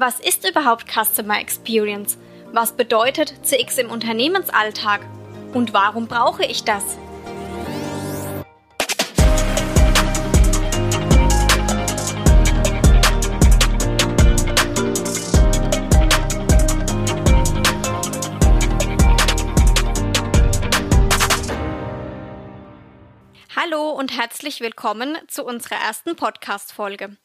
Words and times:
Was 0.00 0.20
ist 0.20 0.48
überhaupt 0.48 0.86
Customer 0.86 1.40
Experience? 1.40 2.18
Was 2.52 2.70
bedeutet 2.70 3.34
CX 3.42 3.78
im 3.78 3.90
Unternehmensalltag? 3.90 5.00
Und 5.54 5.72
warum 5.72 6.06
brauche 6.06 6.44
ich 6.44 6.62
das? 6.62 6.84
Und 23.98 24.16
herzlich 24.16 24.60
willkommen 24.60 25.18
zu 25.26 25.44
unserer 25.44 25.74
ersten 25.74 26.14
Podcast-Folge. 26.14 27.16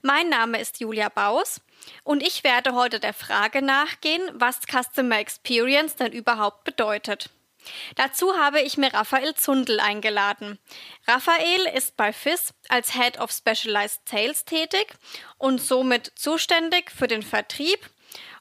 Mein 0.00 0.28
Name 0.28 0.60
ist 0.60 0.78
Julia 0.78 1.08
Baus 1.08 1.60
und 2.04 2.22
ich 2.22 2.44
werde 2.44 2.72
heute 2.76 3.00
der 3.00 3.14
Frage 3.14 3.62
nachgehen, 3.62 4.22
was 4.34 4.60
Customer 4.60 5.18
Experience 5.18 5.96
denn 5.96 6.12
überhaupt 6.12 6.62
bedeutet. 6.62 7.30
Dazu 7.96 8.38
habe 8.38 8.60
ich 8.60 8.78
mir 8.78 8.94
Raphael 8.94 9.34
Zundel 9.34 9.80
eingeladen. 9.80 10.60
Raphael 11.08 11.66
ist 11.74 11.96
bei 11.96 12.12
FIS 12.12 12.54
als 12.68 12.94
Head 12.94 13.18
of 13.18 13.32
Specialized 13.32 14.08
Sales 14.08 14.44
tätig 14.44 14.86
und 15.36 15.60
somit 15.60 16.12
zuständig 16.14 16.92
für 16.92 17.08
den 17.08 17.24
Vertrieb 17.24 17.90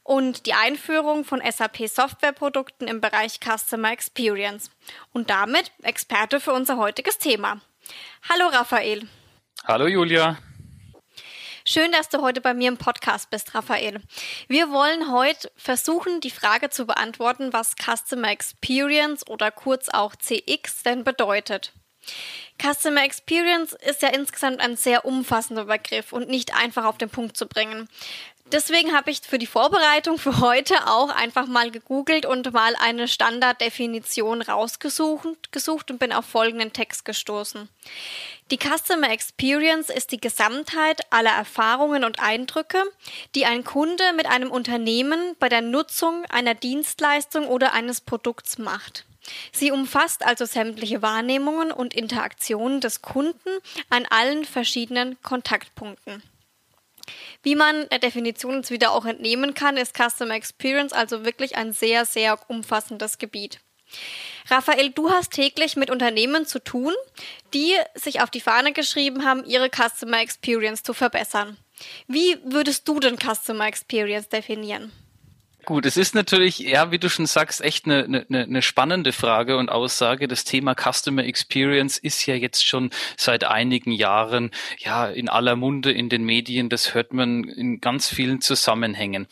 und 0.03 0.45
die 0.45 0.53
Einführung 0.53 1.25
von 1.25 1.41
SAP-Softwareprodukten 1.41 2.87
im 2.87 3.01
Bereich 3.01 3.39
Customer 3.39 3.91
Experience 3.91 4.69
und 5.11 5.31
damit 5.31 5.71
Experte 5.81 6.39
für 6.39 6.53
unser 6.53 6.77
heutiges 6.77 7.17
Thema. 7.17 7.61
Hallo 8.29 8.47
Raphael. 8.47 9.07
Hallo 9.65 9.87
Julia. 9.87 10.37
Schön, 11.65 11.91
dass 11.91 12.09
du 12.09 12.21
heute 12.21 12.41
bei 12.41 12.53
mir 12.53 12.67
im 12.69 12.77
Podcast 12.77 13.29
bist, 13.29 13.53
Raphael. 13.53 14.01
Wir 14.47 14.71
wollen 14.71 15.11
heute 15.11 15.51
versuchen, 15.55 16.19
die 16.19 16.31
Frage 16.31 16.69
zu 16.69 16.85
beantworten, 16.85 17.53
was 17.53 17.75
Customer 17.75 18.31
Experience 18.31 19.27
oder 19.27 19.51
kurz 19.51 19.89
auch 19.89 20.15
CX 20.15 20.83
denn 20.83 21.03
bedeutet. 21.03 21.73
Customer 22.61 23.03
Experience 23.03 23.73
ist 23.73 24.01
ja 24.01 24.09
insgesamt 24.09 24.59
ein 24.59 24.75
sehr 24.75 25.05
umfassender 25.05 25.65
Begriff 25.65 26.11
und 26.11 26.27
nicht 26.27 26.55
einfach 26.55 26.85
auf 26.85 26.97
den 26.97 27.09
Punkt 27.09 27.37
zu 27.37 27.47
bringen. 27.47 27.87
Deswegen 28.51 28.95
habe 28.95 29.11
ich 29.11 29.21
für 29.21 29.37
die 29.37 29.45
Vorbereitung 29.45 30.17
für 30.17 30.39
heute 30.39 30.87
auch 30.87 31.09
einfach 31.09 31.45
mal 31.45 31.69
gegoogelt 31.69 32.25
und 32.25 32.51
mal 32.51 32.75
eine 32.75 33.07
Standarddefinition 33.07 34.41
rausgesucht 34.41 35.51
gesucht 35.51 35.91
und 35.91 35.99
bin 35.99 36.11
auf 36.11 36.25
folgenden 36.25 36.73
Text 36.73 37.05
gestoßen. 37.05 37.69
Die 38.49 38.57
Customer 38.57 39.11
Experience 39.11 39.89
ist 39.89 40.11
die 40.11 40.19
Gesamtheit 40.19 41.01
aller 41.11 41.29
Erfahrungen 41.29 42.03
und 42.03 42.19
Eindrücke, 42.19 42.81
die 43.35 43.45
ein 43.45 43.63
Kunde 43.63 44.13
mit 44.15 44.25
einem 44.25 44.49
Unternehmen 44.49 45.35
bei 45.37 45.47
der 45.47 45.61
Nutzung 45.61 46.25
einer 46.25 46.55
Dienstleistung 46.55 47.47
oder 47.47 47.73
eines 47.73 48.01
Produkts 48.01 48.57
macht. 48.57 49.05
Sie 49.51 49.69
umfasst 49.69 50.25
also 50.25 50.45
sämtliche 50.45 51.03
Wahrnehmungen 51.03 51.71
und 51.71 51.93
Interaktionen 51.93 52.81
des 52.81 53.03
Kunden 53.03 53.49
an 53.91 54.07
allen 54.09 54.43
verschiedenen 54.45 55.21
Kontaktpunkten. 55.21 56.23
Wie 57.43 57.55
man 57.55 57.87
der 57.89 57.99
Definition 57.99 58.57
jetzt 58.57 58.71
wieder 58.71 58.91
auch 58.91 59.05
entnehmen 59.05 59.53
kann, 59.53 59.77
ist 59.77 59.95
Customer 59.95 60.35
Experience 60.35 60.93
also 60.93 61.25
wirklich 61.25 61.55
ein 61.55 61.71
sehr, 61.71 62.05
sehr 62.05 62.37
umfassendes 62.49 63.17
Gebiet. 63.17 63.59
Raphael, 64.49 64.91
du 64.91 65.09
hast 65.09 65.31
täglich 65.33 65.75
mit 65.75 65.89
Unternehmen 65.89 66.45
zu 66.45 66.59
tun, 66.59 66.93
die 67.53 67.75
sich 67.95 68.21
auf 68.21 68.29
die 68.29 68.41
Fahne 68.41 68.73
geschrieben 68.73 69.25
haben, 69.25 69.43
ihre 69.45 69.69
Customer 69.69 70.21
Experience 70.21 70.83
zu 70.83 70.93
verbessern. 70.93 71.57
Wie 72.07 72.37
würdest 72.43 72.87
du 72.87 72.99
denn 72.99 73.17
Customer 73.17 73.67
Experience 73.67 74.29
definieren? 74.29 74.91
Gut, 75.65 75.85
es 75.85 75.97
ist 75.97 76.15
natürlich, 76.15 76.59
ja, 76.59 76.89
wie 76.91 76.99
du 76.99 77.09
schon 77.09 77.25
sagst, 77.25 77.61
echt 77.61 77.85
eine, 77.85 78.25
eine, 78.29 78.43
eine 78.43 78.61
spannende 78.61 79.11
Frage 79.11 79.57
und 79.57 79.69
Aussage. 79.69 80.27
Das 80.27 80.45
Thema 80.45 80.73
Customer 80.73 81.23
Experience 81.23 81.97
ist 81.97 82.25
ja 82.25 82.33
jetzt 82.33 82.65
schon 82.65 82.91
seit 83.17 83.43
einigen 83.43 83.91
Jahren 83.91 84.51
ja 84.77 85.07
in 85.07 85.27
aller 85.27 85.55
Munde 85.55 85.91
in 85.91 86.07
den 86.07 86.23
Medien. 86.23 86.69
Das 86.69 86.93
hört 86.93 87.13
man 87.13 87.43
in 87.43 87.81
ganz 87.81 88.09
vielen 88.09 88.41
Zusammenhängen. 88.41 89.27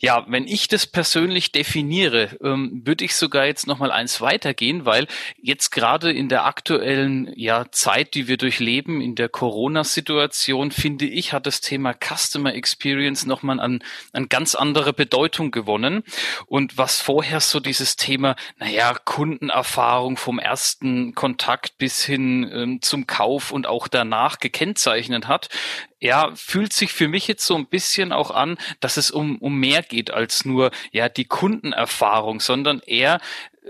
Ja, 0.00 0.26
wenn 0.28 0.46
ich 0.46 0.66
das 0.66 0.86
persönlich 0.86 1.52
definiere, 1.52 2.36
ähm, 2.42 2.82
würde 2.84 3.04
ich 3.04 3.14
sogar 3.14 3.46
jetzt 3.46 3.66
noch 3.66 3.78
mal 3.78 3.92
eins 3.92 4.20
weitergehen, 4.20 4.84
weil 4.84 5.06
jetzt 5.40 5.70
gerade 5.70 6.12
in 6.12 6.28
der 6.28 6.44
aktuellen 6.46 7.32
ja, 7.36 7.66
Zeit, 7.70 8.14
die 8.14 8.26
wir 8.28 8.38
durchleben, 8.38 9.00
in 9.00 9.14
der 9.14 9.28
Corona-Situation, 9.28 10.72
finde 10.72 11.06
ich, 11.06 11.32
hat 11.32 11.46
das 11.46 11.60
Thema 11.60 11.94
Customer 11.94 12.54
Experience 12.54 13.24
noch 13.24 13.42
mal 13.42 13.60
an, 13.60 13.82
an 14.12 14.28
ganz 14.28 14.54
andere 14.54 14.92
Bedeutung 14.92 15.52
gewonnen 15.52 15.59
gewonnen. 15.60 16.02
Und 16.46 16.78
was 16.78 17.00
vorher 17.00 17.40
so 17.40 17.60
dieses 17.60 17.96
Thema, 17.96 18.36
naja, 18.58 18.94
Kundenerfahrung 19.04 20.16
vom 20.16 20.38
ersten 20.38 21.14
Kontakt 21.14 21.78
bis 21.78 22.04
hin 22.04 22.50
ähm, 22.52 22.82
zum 22.82 23.06
Kauf 23.06 23.52
und 23.52 23.66
auch 23.66 23.88
danach 23.88 24.38
gekennzeichnet 24.38 25.28
hat, 25.28 25.48
ja, 26.00 26.32
fühlt 26.34 26.72
sich 26.72 26.92
für 26.92 27.08
mich 27.08 27.28
jetzt 27.28 27.44
so 27.44 27.54
ein 27.54 27.66
bisschen 27.66 28.12
auch 28.12 28.30
an, 28.30 28.56
dass 28.80 28.96
es 28.96 29.10
um, 29.10 29.36
um 29.38 29.60
mehr 29.60 29.82
geht 29.82 30.10
als 30.10 30.46
nur, 30.46 30.70
ja, 30.92 31.10
die 31.10 31.26
Kundenerfahrung, 31.26 32.40
sondern 32.40 32.80
eher 32.80 33.20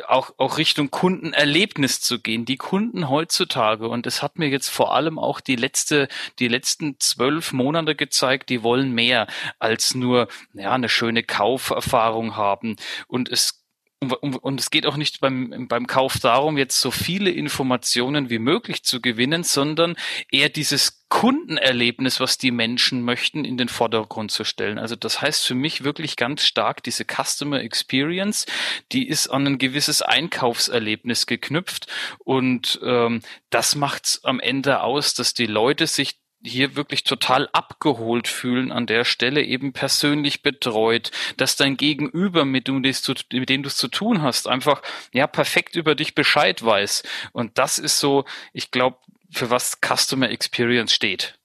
auch, 0.08 0.32
auch 0.38 0.58
Richtung 0.58 0.90
Kundenerlebnis 0.90 2.00
zu 2.00 2.20
gehen. 2.20 2.44
Die 2.44 2.56
Kunden 2.56 3.08
heutzutage, 3.08 3.88
und 3.88 4.06
das 4.06 4.22
hat 4.22 4.38
mir 4.38 4.48
jetzt 4.48 4.68
vor 4.68 4.94
allem 4.94 5.18
auch 5.18 5.40
die 5.40 5.56
letzte, 5.56 6.08
die 6.38 6.48
letzten 6.48 6.98
zwölf 6.98 7.52
Monate 7.52 7.94
gezeigt, 7.94 8.48
die 8.48 8.62
wollen 8.62 8.92
mehr 8.92 9.26
als 9.58 9.94
nur, 9.94 10.28
ja, 10.54 10.72
eine 10.72 10.88
schöne 10.88 11.22
Kauferfahrung 11.22 12.36
haben. 12.36 12.76
Und 13.06 13.28
es 13.28 13.59
und, 14.00 14.60
es 14.60 14.70
geht 14.70 14.86
auch 14.86 14.96
nicht 14.96 15.20
beim, 15.20 15.68
beim 15.68 15.86
Kauf 15.86 16.18
darum, 16.18 16.56
jetzt 16.56 16.80
so 16.80 16.90
viele 16.90 17.30
Informationen 17.30 18.30
wie 18.30 18.38
möglich 18.38 18.82
zu 18.82 19.02
gewinnen, 19.02 19.44
sondern 19.44 19.94
eher 20.30 20.48
dieses 20.48 21.04
Kundenerlebnis, 21.10 22.18
was 22.18 22.38
die 22.38 22.50
Menschen 22.50 23.02
möchten, 23.02 23.44
in 23.44 23.58
den 23.58 23.68
Vordergrund 23.68 24.30
zu 24.30 24.44
stellen. 24.44 24.78
Also 24.78 24.96
das 24.96 25.20
heißt 25.20 25.46
für 25.46 25.54
mich 25.54 25.84
wirklich 25.84 26.16
ganz 26.16 26.44
stark 26.44 26.82
diese 26.82 27.04
Customer 27.04 27.60
Experience, 27.60 28.46
die 28.92 29.06
ist 29.06 29.28
an 29.28 29.46
ein 29.46 29.58
gewisses 29.58 30.00
Einkaufserlebnis 30.00 31.26
geknüpft 31.26 31.86
und 32.20 32.80
ähm, 32.82 33.20
das 33.50 33.74
macht's 33.74 34.24
am 34.24 34.40
Ende 34.40 34.82
aus, 34.82 35.12
dass 35.12 35.34
die 35.34 35.46
Leute 35.46 35.86
sich 35.86 36.20
hier 36.42 36.76
wirklich 36.76 37.04
total 37.04 37.48
abgeholt 37.52 38.28
fühlen 38.28 38.72
an 38.72 38.86
der 38.86 39.04
Stelle, 39.04 39.42
eben 39.42 39.72
persönlich 39.72 40.42
betreut, 40.42 41.10
dass 41.36 41.56
dein 41.56 41.76
Gegenüber, 41.76 42.44
mit 42.44 42.68
dem, 42.68 42.80
mit 42.80 43.48
dem 43.48 43.62
du 43.62 43.66
es 43.68 43.76
zu 43.76 43.88
tun 43.88 44.22
hast, 44.22 44.48
einfach 44.48 44.82
ja 45.12 45.26
perfekt 45.26 45.76
über 45.76 45.94
dich 45.94 46.14
Bescheid 46.14 46.64
weiß. 46.64 47.02
Und 47.32 47.58
das 47.58 47.78
ist 47.78 47.98
so, 47.98 48.24
ich 48.52 48.70
glaube, 48.70 48.98
für 49.30 49.50
was 49.50 49.78
Customer 49.80 50.30
Experience 50.30 50.92
steht. 50.92 51.39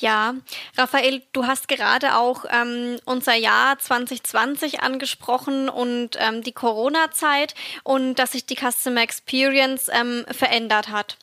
Ja, 0.00 0.34
Raphael, 0.76 1.22
du 1.32 1.46
hast 1.46 1.66
gerade 1.66 2.16
auch 2.16 2.44
ähm, 2.50 3.00
unser 3.04 3.34
Jahr 3.34 3.80
2020 3.80 4.80
angesprochen 4.80 5.68
und 5.68 6.10
ähm, 6.20 6.44
die 6.44 6.52
Corona-Zeit 6.52 7.56
und 7.82 8.14
dass 8.14 8.32
sich 8.32 8.46
die 8.46 8.54
Customer 8.54 9.02
Experience 9.02 9.88
ähm, 9.92 10.24
verändert 10.30 10.90
hat. 10.90 11.16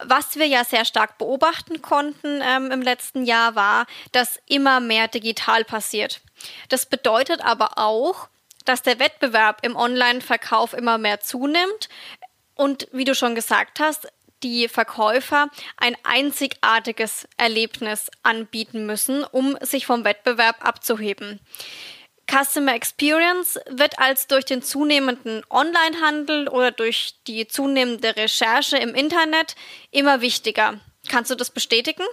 Was 0.00 0.36
wir 0.36 0.46
ja 0.46 0.64
sehr 0.64 0.84
stark 0.84 1.18
beobachten 1.18 1.82
konnten 1.82 2.40
ähm, 2.40 2.70
im 2.70 2.82
letzten 2.82 3.24
Jahr 3.24 3.56
war, 3.56 3.86
dass 4.12 4.38
immer 4.46 4.78
mehr 4.78 5.08
digital 5.08 5.64
passiert. 5.64 6.20
Das 6.68 6.86
bedeutet 6.86 7.40
aber 7.44 7.78
auch, 7.78 8.28
dass 8.64 8.82
der 8.82 9.00
Wettbewerb 9.00 9.58
im 9.62 9.74
Online-Verkauf 9.74 10.72
immer 10.74 10.98
mehr 10.98 11.18
zunimmt. 11.18 11.88
Und 12.54 12.86
wie 12.92 13.04
du 13.04 13.14
schon 13.14 13.34
gesagt 13.34 13.80
hast, 13.80 14.06
die 14.42 14.68
Verkäufer 14.68 15.48
ein 15.76 15.96
einzigartiges 16.02 17.28
Erlebnis 17.36 18.10
anbieten 18.22 18.86
müssen, 18.86 19.24
um 19.24 19.56
sich 19.60 19.86
vom 19.86 20.04
Wettbewerb 20.04 20.64
abzuheben. 20.64 21.40
Customer 22.30 22.74
Experience 22.74 23.58
wird 23.68 23.98
als 23.98 24.28
durch 24.28 24.44
den 24.44 24.62
zunehmenden 24.62 25.42
Onlinehandel 25.50 26.48
oder 26.48 26.70
durch 26.70 27.14
die 27.26 27.48
zunehmende 27.48 28.14
Recherche 28.16 28.76
im 28.76 28.94
Internet 28.94 29.56
immer 29.90 30.20
wichtiger. 30.20 30.80
Kannst 31.08 31.30
du 31.30 31.34
das 31.34 31.50
bestätigen? 31.50 32.04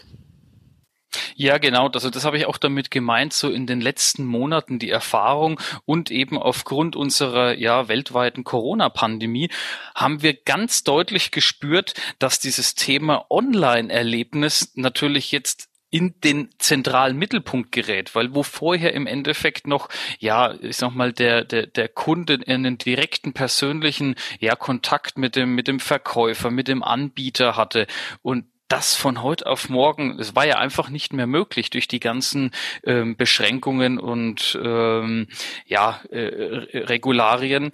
Ja, 1.35 1.57
genau. 1.57 1.87
Also 1.89 2.09
das 2.09 2.25
habe 2.25 2.37
ich 2.37 2.45
auch 2.45 2.57
damit 2.57 2.91
gemeint, 2.91 3.33
so 3.33 3.49
in 3.49 3.67
den 3.67 3.81
letzten 3.81 4.25
Monaten 4.25 4.79
die 4.79 4.89
Erfahrung 4.89 5.59
und 5.85 6.11
eben 6.11 6.37
aufgrund 6.37 6.95
unserer 6.95 7.53
ja 7.55 7.87
weltweiten 7.87 8.43
Corona-Pandemie 8.43 9.49
haben 9.95 10.21
wir 10.21 10.33
ganz 10.33 10.83
deutlich 10.83 11.31
gespürt, 11.31 11.93
dass 12.19 12.39
dieses 12.39 12.75
Thema 12.75 13.25
Online-Erlebnis 13.29 14.71
natürlich 14.75 15.31
jetzt 15.31 15.69
in 15.89 16.15
den 16.21 16.49
zentralen 16.57 17.17
Mittelpunkt 17.17 17.71
gerät, 17.71 18.13
weil 18.13 18.35
wo 18.35 18.43
vorher 18.43 18.93
im 18.93 19.07
Endeffekt 19.07 19.67
noch, 19.67 19.87
ja, 20.19 20.53
ich 20.61 20.75
sag 20.75 20.93
mal, 20.93 21.13
der, 21.13 21.45
der, 21.45 21.67
der 21.67 21.87
Kunde 21.87 22.39
einen 22.45 22.77
direkten 22.77 23.33
persönlichen, 23.33 24.15
ja, 24.39 24.55
Kontakt 24.55 25.17
mit 25.17 25.35
dem, 25.37 25.55
mit 25.55 25.67
dem 25.67 25.79
Verkäufer, 25.79 26.51
mit 26.51 26.67
dem 26.67 26.83
Anbieter 26.83 27.55
hatte 27.55 27.87
und 28.21 28.45
das 28.67 28.95
von 28.95 29.23
heute 29.23 29.47
auf 29.47 29.69
morgen, 29.69 30.19
es 30.19 30.35
war 30.35 30.45
ja 30.45 30.57
einfach 30.57 30.89
nicht 30.89 31.13
mehr 31.13 31.27
möglich 31.27 31.69
durch 31.69 31.87
die 31.87 31.99
ganzen 31.99 32.51
ähm, 32.83 33.15
Beschränkungen 33.15 33.99
und 33.99 34.59
ähm, 34.61 35.27
ja, 35.65 36.01
äh, 36.09 36.77
Regularien. 36.77 37.71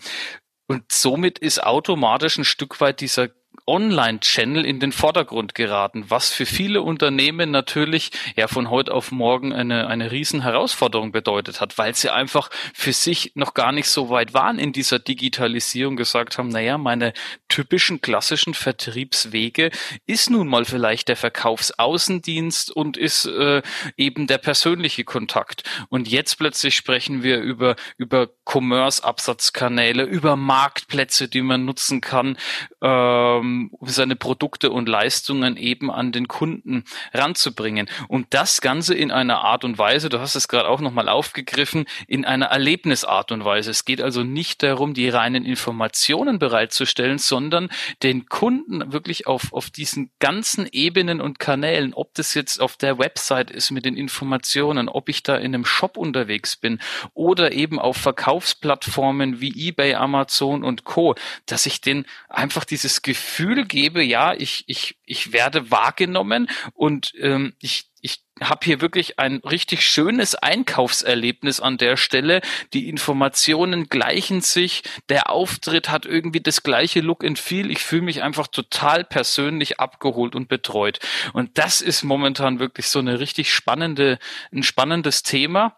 Und 0.68 0.92
somit 0.92 1.40
ist 1.40 1.64
automatisch 1.64 2.38
ein 2.38 2.46
Stück 2.46 2.80
weit 2.80 3.02
dieser 3.02 3.30
Online-Channel 3.66 4.66
in 4.66 4.80
den 4.80 4.92
Vordergrund 4.92 5.56
geraten, 5.56 6.06
was 6.10 6.32
für 6.32 6.46
viele 6.46 6.82
Unternehmen 6.82 7.52
natürlich 7.52 8.12
ja 8.36 8.48
von 8.48 8.70
heute 8.70 8.94
auf 8.94 9.12
morgen 9.12 9.54
eine, 9.54 9.88
eine 9.88 10.12
riesen 10.12 10.42
Herausforderung 10.42 11.12
bedeutet 11.12 11.62
hat, 11.62 11.78
weil 11.78 11.96
sie 11.96 12.10
einfach 12.10 12.50
für 12.74 12.92
sich 12.92 13.32
noch 13.36 13.54
gar 13.54 13.72
nicht 13.72 13.88
so 13.88 14.10
weit 14.10 14.34
waren 14.34 14.60
in 14.60 14.74
dieser 14.74 15.00
Digitalisierung, 15.00 15.96
gesagt 15.96 16.38
haben, 16.38 16.50
naja, 16.50 16.78
meine 16.78 17.14
typischen 17.48 18.02
klassischen 18.02 18.54
Vertriebswege 18.54 19.72
ist 20.06 20.30
nun 20.30 20.48
mal 20.48 20.66
vielleicht 20.66 21.08
der 21.08 21.16
Verkaufsaußendienst 21.16 22.72
und 22.72 22.98
ist 22.98 23.26
äh, 23.26 23.62
eben 23.96 24.28
der 24.28 24.40
persönliche 24.40 25.06
Kontakt. 25.06 25.64
Und 25.90 26.08
jetzt 26.10 26.38
plötzlich 26.38 26.76
sprechen 26.76 27.24
wir 27.24 27.40
über, 27.40 27.76
über 27.98 28.28
Commerce-Absatzkanäle, 28.46 30.04
über 30.04 30.36
Marktplätze, 30.36 31.30
die 31.30 31.42
man 31.42 31.64
nutzen 31.64 32.02
kann, 32.02 32.38
ähm, 32.82 33.53
um 33.72 33.88
seine 33.88 34.16
Produkte 34.16 34.72
und 34.72 34.90
Leistungen 34.90 35.58
eben 35.58 35.92
an 35.92 36.12
den 36.12 36.28
Kunden 36.28 36.84
ranzubringen. 37.14 37.90
Und 38.08 38.28
das 38.32 38.62
Ganze 38.62 38.94
in 38.94 39.12
einer 39.12 39.40
Art 39.40 39.64
und 39.64 39.78
Weise, 39.78 40.10
du 40.10 40.20
hast 40.20 40.36
es 40.36 40.48
gerade 40.48 40.68
auch 40.68 40.82
nochmal 40.82 41.10
aufgegriffen, 41.10 41.86
in 42.08 42.26
einer 42.26 42.48
Erlebnisart 42.48 43.32
und 43.32 43.46
Weise. 43.46 43.72
Es 43.72 43.86
geht 43.86 44.02
also 44.02 44.24
nicht 44.24 44.64
darum, 44.64 44.94
die 44.94 45.10
reinen 45.10 45.46
Informationen 45.46 46.40
bereitzustellen, 46.40 47.18
sondern 47.18 47.70
den 48.02 48.28
Kunden 48.28 48.92
wirklich 48.92 49.28
auf, 49.28 49.54
auf 49.54 49.70
diesen 49.70 50.12
ganzen 50.20 50.68
Ebenen 50.72 51.22
und 51.22 51.40
Kanälen, 51.40 51.94
ob 51.94 52.14
das 52.16 52.34
jetzt 52.34 52.62
auf 52.62 52.78
der 52.78 53.00
Website 53.00 53.52
ist 53.52 53.72
mit 53.72 53.86
den 53.86 53.96
Informationen, 53.96 54.90
ob 54.90 55.10
ich 55.10 55.24
da 55.24 55.36
in 55.36 55.54
einem 55.54 55.66
Shop 55.66 55.98
unterwegs 55.98 56.56
bin 56.56 56.80
oder 57.14 57.52
eben 57.52 57.80
auf 57.80 57.98
Verkaufsplattformen 57.98 59.42
wie 59.42 59.68
eBay, 59.68 59.96
Amazon 59.96 60.64
und 60.64 60.84
Co., 60.84 61.16
dass 61.46 61.66
ich 61.66 61.82
den 61.82 62.06
einfach 62.30 62.66
dieses 62.66 63.02
Gefühl 63.02 63.43
Gefühl 63.44 63.66
gebe, 63.66 64.02
ja, 64.02 64.34
ich, 64.34 64.64
ich, 64.68 64.98
ich 65.06 65.34
werde 65.34 65.70
wahrgenommen 65.70 66.50
und 66.74 67.12
ähm, 67.20 67.54
ich, 67.60 67.90
ich 68.00 68.24
habe 68.42 68.64
hier 68.64 68.80
wirklich 68.80 69.20
ein 69.20 69.38
richtig 69.38 69.86
schönes 69.86 70.36
Einkaufserlebnis 70.36 71.60
an 71.60 71.78
der 71.78 71.98
Stelle. 71.98 72.42
Die 72.72 72.88
Informationen 72.88 73.90
gleichen 73.90 74.40
sich, 74.40 74.84
der 75.10 75.30
Auftritt 75.30 75.90
hat 75.90 76.06
irgendwie 76.06 76.40
das 76.40 76.64
gleiche 76.64 77.02
Look 77.02 77.26
and 77.26 77.38
Feel. 77.38 77.70
Ich 77.70 77.80
fühle 77.80 78.04
mich 78.04 78.24
einfach 78.24 78.48
total 78.48 79.04
persönlich 79.04 79.82
abgeholt 79.82 80.36
und 80.36 80.48
betreut. 80.48 81.00
Und 81.34 81.58
das 81.58 81.82
ist 81.82 82.04
momentan 82.04 82.60
wirklich 82.60 82.88
so 82.88 83.00
eine 83.00 83.20
richtig 83.20 83.54
spannende, 83.54 84.20
ein 84.54 84.64
spannendes 84.64 85.22
Thema, 85.22 85.78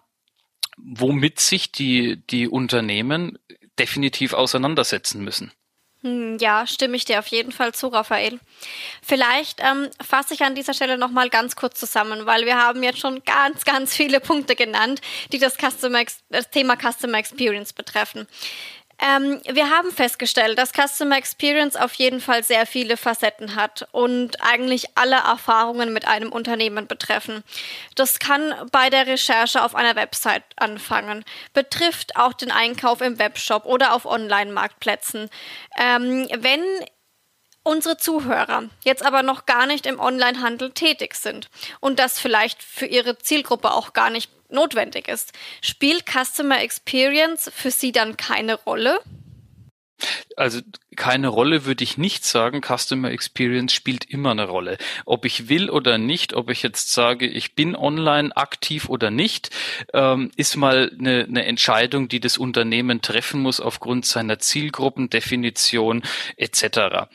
womit 0.77 1.39
sich 1.39 1.71
die, 1.71 2.21
die 2.29 2.47
Unternehmen 2.47 3.39
definitiv 3.79 4.33
auseinandersetzen 4.33 5.23
müssen. 5.23 5.51
Hm, 6.05 6.37
ja, 6.37 6.67
stimme 6.67 6.95
ich 6.97 7.05
dir 7.05 7.17
auf 7.17 7.25
jeden 7.29 7.51
Fall 7.51 7.73
zu, 7.73 7.87
Raphael. 7.87 8.39
Vielleicht 9.01 9.59
ähm, 9.59 9.89
fasse 10.07 10.35
ich 10.35 10.43
an 10.43 10.53
dieser 10.53 10.75
Stelle 10.75 10.99
nochmal 10.99 11.31
ganz 11.31 11.55
kurz 11.55 11.79
zusammen, 11.79 12.27
weil 12.27 12.45
wir 12.45 12.57
haben 12.57 12.83
jetzt 12.83 12.99
schon 12.99 13.23
ganz, 13.23 13.65
ganz 13.65 13.95
viele 13.95 14.19
Punkte 14.19 14.55
genannt, 14.55 15.01
die 15.31 15.39
das, 15.39 15.57
Customer, 15.57 16.03
das 16.29 16.51
Thema 16.51 16.75
Customer 16.77 17.17
Experience 17.17 17.73
betreffen. 17.73 18.27
Ähm, 18.99 19.41
wir 19.51 19.69
haben 19.69 19.91
festgestellt, 19.91 20.57
dass 20.57 20.71
Customer 20.71 21.17
Experience 21.17 21.75
auf 21.75 21.93
jeden 21.95 22.21
Fall 22.21 22.43
sehr 22.43 22.65
viele 22.65 22.95
Facetten 22.95 23.55
hat 23.55 23.87
und 23.91 24.41
eigentlich 24.41 24.97
alle 24.97 25.17
Erfahrungen 25.17 25.91
mit 25.91 26.07
einem 26.07 26.31
Unternehmen 26.31 26.87
betreffen. 26.87 27.43
Das 27.95 28.19
kann 28.19 28.53
bei 28.71 28.89
der 28.89 29.05
Recherche 29.07 29.63
auf 29.63 29.75
einer 29.75 29.95
Website 29.95 30.43
anfangen, 30.55 31.25
betrifft 31.53 32.15
auch 32.15 32.33
den 32.33 32.51
Einkauf 32.51 33.01
im 33.01 33.19
Webshop 33.19 33.65
oder 33.65 33.93
auf 33.93 34.05
Online-Marktplätzen. 34.05 35.29
Ähm, 35.77 36.27
wenn 36.37 36.63
unsere 37.63 37.97
Zuhörer 37.97 38.65
jetzt 38.85 39.03
aber 39.03 39.23
noch 39.23 39.45
gar 39.45 39.65
nicht 39.65 39.85
im 39.87 39.99
Onlinehandel 39.99 40.71
tätig 40.71 41.15
sind 41.15 41.49
und 41.79 41.99
das 41.99 42.19
vielleicht 42.19 42.61
für 42.63 42.85
ihre 42.85 43.17
Zielgruppe 43.17 43.71
auch 43.71 43.93
gar 43.93 44.11
nicht 44.11 44.31
notwendig 44.49 45.07
ist, 45.07 45.33
spielt 45.61 46.05
Customer 46.05 46.61
Experience 46.61 47.51
für 47.53 47.71
Sie 47.71 47.91
dann 47.91 48.17
keine 48.17 48.55
Rolle? 48.55 48.99
Also 50.35 50.59
keine 50.95 51.29
Rolle 51.29 51.65
würde 51.65 51.83
ich 51.83 51.97
nicht 51.97 52.25
sagen. 52.25 52.61
Customer 52.61 53.11
Experience 53.11 53.73
spielt 53.73 54.05
immer 54.05 54.31
eine 54.31 54.45
Rolle. 54.45 54.77
Ob 55.05 55.25
ich 55.25 55.47
will 55.47 55.69
oder 55.69 55.97
nicht, 55.97 56.33
ob 56.33 56.49
ich 56.49 56.63
jetzt 56.63 56.91
sage, 56.91 57.25
ich 57.27 57.55
bin 57.55 57.75
online 57.75 58.35
aktiv 58.35 58.89
oder 58.89 59.11
nicht, 59.11 59.49
ähm, 59.93 60.31
ist 60.35 60.57
mal 60.57 60.91
eine, 60.99 61.23
eine 61.23 61.45
Entscheidung, 61.45 62.09
die 62.09 62.19
das 62.19 62.37
Unternehmen 62.37 63.01
treffen 63.01 63.41
muss 63.41 63.61
aufgrund 63.61 64.05
seiner 64.05 64.39
Zielgruppendefinition 64.39 66.03
etc. 66.35 67.07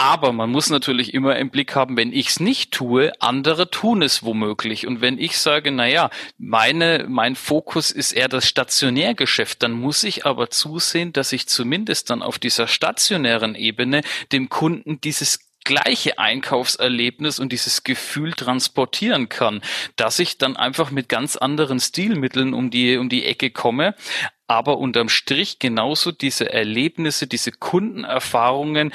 Aber 0.00 0.32
man 0.32 0.50
muss 0.50 0.70
natürlich 0.70 1.12
immer 1.12 1.34
im 1.38 1.50
Blick 1.50 1.74
haben, 1.74 1.96
wenn 1.96 2.12
ich 2.12 2.28
es 2.28 2.38
nicht 2.38 2.70
tue, 2.70 3.10
andere 3.18 3.68
tun 3.68 4.00
es 4.00 4.22
womöglich. 4.22 4.86
Und 4.86 5.00
wenn 5.00 5.18
ich 5.18 5.38
sage, 5.38 5.72
na 5.72 5.88
ja, 5.88 6.10
meine, 6.38 7.06
mein 7.08 7.34
Fokus 7.34 7.90
ist 7.90 8.12
eher 8.12 8.28
das 8.28 8.46
Stationärgeschäft, 8.46 9.60
dann 9.60 9.72
muss 9.72 10.04
ich 10.04 10.24
aber 10.24 10.50
zusehen, 10.50 11.12
dass 11.12 11.32
ich 11.32 11.48
zumindest 11.48 12.10
dann 12.10 12.22
auf 12.22 12.38
dieser 12.38 12.68
stationären 12.68 13.56
Ebene 13.56 14.02
dem 14.30 14.48
Kunden 14.48 15.00
dieses 15.00 15.40
gleiche 15.64 16.16
Einkaufserlebnis 16.16 17.40
und 17.40 17.50
dieses 17.50 17.82
Gefühl 17.82 18.34
transportieren 18.34 19.28
kann, 19.28 19.62
dass 19.96 20.20
ich 20.20 20.38
dann 20.38 20.56
einfach 20.56 20.92
mit 20.92 21.08
ganz 21.08 21.34
anderen 21.34 21.80
Stilmitteln 21.80 22.54
um 22.54 22.70
die, 22.70 22.98
um 22.98 23.08
die 23.08 23.24
Ecke 23.24 23.50
komme, 23.50 23.96
aber 24.46 24.78
unterm 24.78 25.08
Strich 25.08 25.58
genauso 25.58 26.12
diese 26.12 26.52
Erlebnisse, 26.52 27.26
diese 27.26 27.50
Kundenerfahrungen 27.50 28.92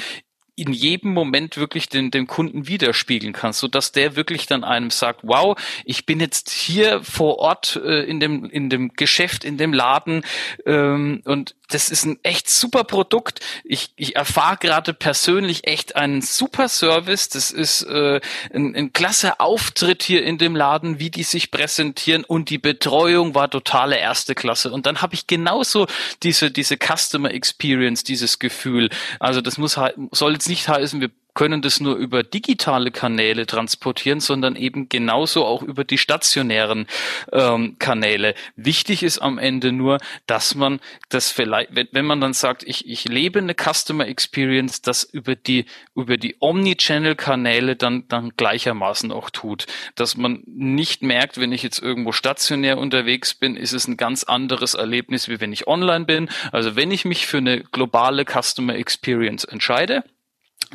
in 0.55 0.71
jedem 0.71 1.13
Moment 1.13 1.57
wirklich 1.57 1.89
den, 1.89 2.11
den 2.11 2.27
Kunden 2.27 2.67
widerspiegeln 2.67 3.33
kannst, 3.33 3.59
so 3.59 3.67
dass 3.67 3.91
der 3.91 4.15
wirklich 4.15 4.45
dann 4.45 4.63
einem 4.63 4.91
sagt, 4.91 5.21
wow, 5.23 5.57
ich 5.83 6.05
bin 6.05 6.19
jetzt 6.19 6.49
hier 6.49 7.03
vor 7.03 7.39
Ort 7.39 7.81
äh, 7.83 8.03
in 8.03 8.19
dem 8.19 8.45
in 8.45 8.69
dem 8.69 8.93
Geschäft, 8.93 9.43
in 9.43 9.57
dem 9.57 9.73
Laden 9.73 10.23
ähm, 10.65 11.21
und 11.25 11.55
das 11.73 11.89
ist 11.89 12.05
ein 12.05 12.19
echt 12.23 12.49
super 12.49 12.83
Produkt. 12.83 13.39
Ich, 13.63 13.91
ich 13.95 14.15
erfahre 14.15 14.57
gerade 14.57 14.93
persönlich 14.93 15.65
echt 15.67 15.95
einen 15.95 16.21
super 16.21 16.69
Service. 16.69 17.29
Das 17.29 17.51
ist 17.51 17.83
äh, 17.83 18.21
ein, 18.53 18.75
ein 18.75 18.93
klasse 18.93 19.39
Auftritt 19.39 20.03
hier 20.03 20.23
in 20.23 20.37
dem 20.37 20.55
Laden, 20.55 20.99
wie 20.99 21.09
die 21.09 21.23
sich 21.23 21.51
präsentieren 21.51 22.23
und 22.23 22.49
die 22.49 22.57
Betreuung 22.59 23.33
war 23.35 23.49
totale 23.49 23.97
erste 23.97 24.35
Klasse. 24.35 24.71
Und 24.71 24.85
dann 24.85 25.01
habe 25.01 25.15
ich 25.15 25.27
genauso 25.27 25.87
diese 26.21 26.51
diese 26.51 26.77
Customer 26.77 27.31
Experience, 27.31 28.03
dieses 28.03 28.39
Gefühl. 28.39 28.89
Also 29.19 29.41
das 29.41 29.57
muss 29.57 29.79
soll 30.11 30.33
jetzt 30.33 30.49
nicht 30.49 30.67
heißen, 30.67 31.01
wir 31.01 31.09
können 31.33 31.61
das 31.61 31.79
nur 31.79 31.95
über 31.95 32.23
digitale 32.23 32.91
Kanäle 32.91 33.45
transportieren, 33.45 34.19
sondern 34.19 34.55
eben 34.55 34.89
genauso 34.89 35.45
auch 35.45 35.63
über 35.63 35.83
die 35.83 35.97
stationären 35.97 36.87
ähm, 37.31 37.77
Kanäle. 37.79 38.35
Wichtig 38.55 39.03
ist 39.03 39.19
am 39.19 39.37
Ende 39.37 39.71
nur, 39.71 39.97
dass 40.27 40.55
man 40.55 40.79
das 41.09 41.31
vielleicht, 41.31 41.75
wenn, 41.75 41.87
wenn 41.91 42.05
man 42.05 42.21
dann 42.21 42.33
sagt, 42.33 42.63
ich, 42.63 42.87
ich 42.87 43.05
lebe 43.05 43.39
eine 43.39 43.55
Customer 43.55 44.07
Experience, 44.07 44.81
das 44.81 45.03
über 45.03 45.35
die 45.35 45.65
über 45.95 46.17
die 46.17 46.35
Omni-Channel-Kanäle 46.39 47.75
dann 47.75 48.07
dann 48.07 48.31
gleichermaßen 48.37 49.11
auch 49.11 49.29
tut, 49.29 49.65
dass 49.95 50.17
man 50.17 50.43
nicht 50.45 51.01
merkt, 51.01 51.39
wenn 51.39 51.51
ich 51.51 51.63
jetzt 51.63 51.81
irgendwo 51.81 52.11
stationär 52.11 52.77
unterwegs 52.77 53.33
bin, 53.33 53.55
ist 53.55 53.73
es 53.73 53.87
ein 53.87 53.97
ganz 53.97 54.23
anderes 54.23 54.73
Erlebnis, 54.73 55.27
wie 55.27 55.39
wenn 55.39 55.53
ich 55.53 55.67
online 55.67 56.05
bin. 56.05 56.29
Also 56.51 56.75
wenn 56.75 56.91
ich 56.91 57.05
mich 57.05 57.25
für 57.25 57.37
eine 57.37 57.61
globale 57.61 58.25
Customer 58.25 58.75
Experience 58.75 59.43
entscheide, 59.43 60.03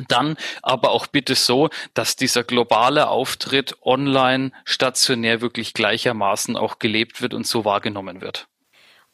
dann 0.07 0.37
aber 0.61 0.91
auch 0.91 1.07
bitte 1.07 1.35
so, 1.35 1.69
dass 1.93 2.15
dieser 2.15 2.43
globale 2.43 3.09
Auftritt 3.09 3.75
online 3.81 4.51
stationär 4.65 5.41
wirklich 5.41 5.73
gleichermaßen 5.73 6.55
auch 6.55 6.79
gelebt 6.79 7.21
wird 7.21 7.33
und 7.33 7.45
so 7.45 7.65
wahrgenommen 7.65 8.21
wird. 8.21 8.47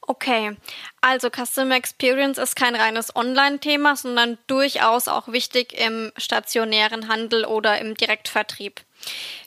Okay, 0.08 0.56
also 1.02 1.30
Customer 1.30 1.76
Experience 1.76 2.38
ist 2.38 2.56
kein 2.56 2.76
reines 2.76 3.16
Online-Thema, 3.16 3.96
sondern 3.96 4.38
durchaus 4.46 5.08
auch 5.08 5.30
wichtig 5.30 5.74
im 5.74 6.12
stationären 6.16 7.08
Handel 7.08 7.44
oder 7.44 7.80
im 7.80 7.96
Direktvertrieb. 7.96 8.82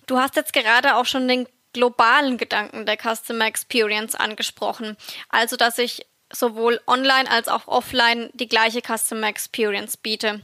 Du 0.06 0.18
hast 0.18 0.34
jetzt 0.34 0.52
gerade 0.52 0.96
auch 0.96 1.06
schon 1.06 1.28
den 1.28 1.46
globalen 1.72 2.38
Gedanken 2.38 2.86
der 2.86 2.96
Customer 2.96 3.46
Experience 3.46 4.16
angesprochen, 4.16 4.96
also 5.28 5.56
dass 5.56 5.78
ich 5.78 6.06
sowohl 6.32 6.80
online 6.86 7.30
als 7.30 7.48
auch 7.48 7.66
offline 7.66 8.30
die 8.34 8.48
gleiche 8.48 8.80
Customer 8.80 9.28
Experience 9.28 9.96
biete. 9.96 10.40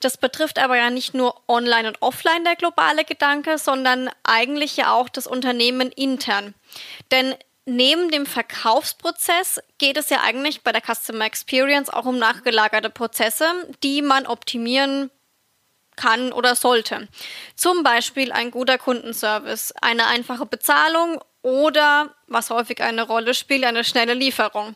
Das 0.00 0.16
betrifft 0.16 0.58
aber 0.58 0.76
ja 0.76 0.90
nicht 0.90 1.14
nur 1.14 1.40
online 1.48 1.88
und 1.88 2.02
offline 2.02 2.44
der 2.44 2.56
globale 2.56 3.04
Gedanke, 3.04 3.58
sondern 3.58 4.10
eigentlich 4.22 4.76
ja 4.76 4.92
auch 4.92 5.08
das 5.08 5.26
Unternehmen 5.26 5.90
intern. 5.90 6.54
Denn 7.10 7.34
neben 7.66 8.10
dem 8.10 8.26
Verkaufsprozess 8.26 9.60
geht 9.78 9.96
es 9.96 10.10
ja 10.10 10.20
eigentlich 10.22 10.62
bei 10.62 10.72
der 10.72 10.82
Customer 10.82 11.24
Experience 11.24 11.88
auch 11.88 12.04
um 12.04 12.18
nachgelagerte 12.18 12.90
Prozesse, 12.90 13.46
die 13.82 14.02
man 14.02 14.26
optimieren 14.26 15.10
kann 15.96 16.32
oder 16.32 16.56
sollte. 16.56 17.08
Zum 17.54 17.82
Beispiel 17.82 18.32
ein 18.32 18.50
guter 18.50 18.78
Kundenservice, 18.78 19.72
eine 19.80 20.06
einfache 20.06 20.44
Bezahlung 20.44 21.22
oder, 21.44 22.14
was 22.26 22.48
häufig 22.48 22.82
eine 22.82 23.02
Rolle 23.02 23.34
spielt, 23.34 23.64
eine 23.64 23.84
schnelle 23.84 24.14
Lieferung. 24.14 24.74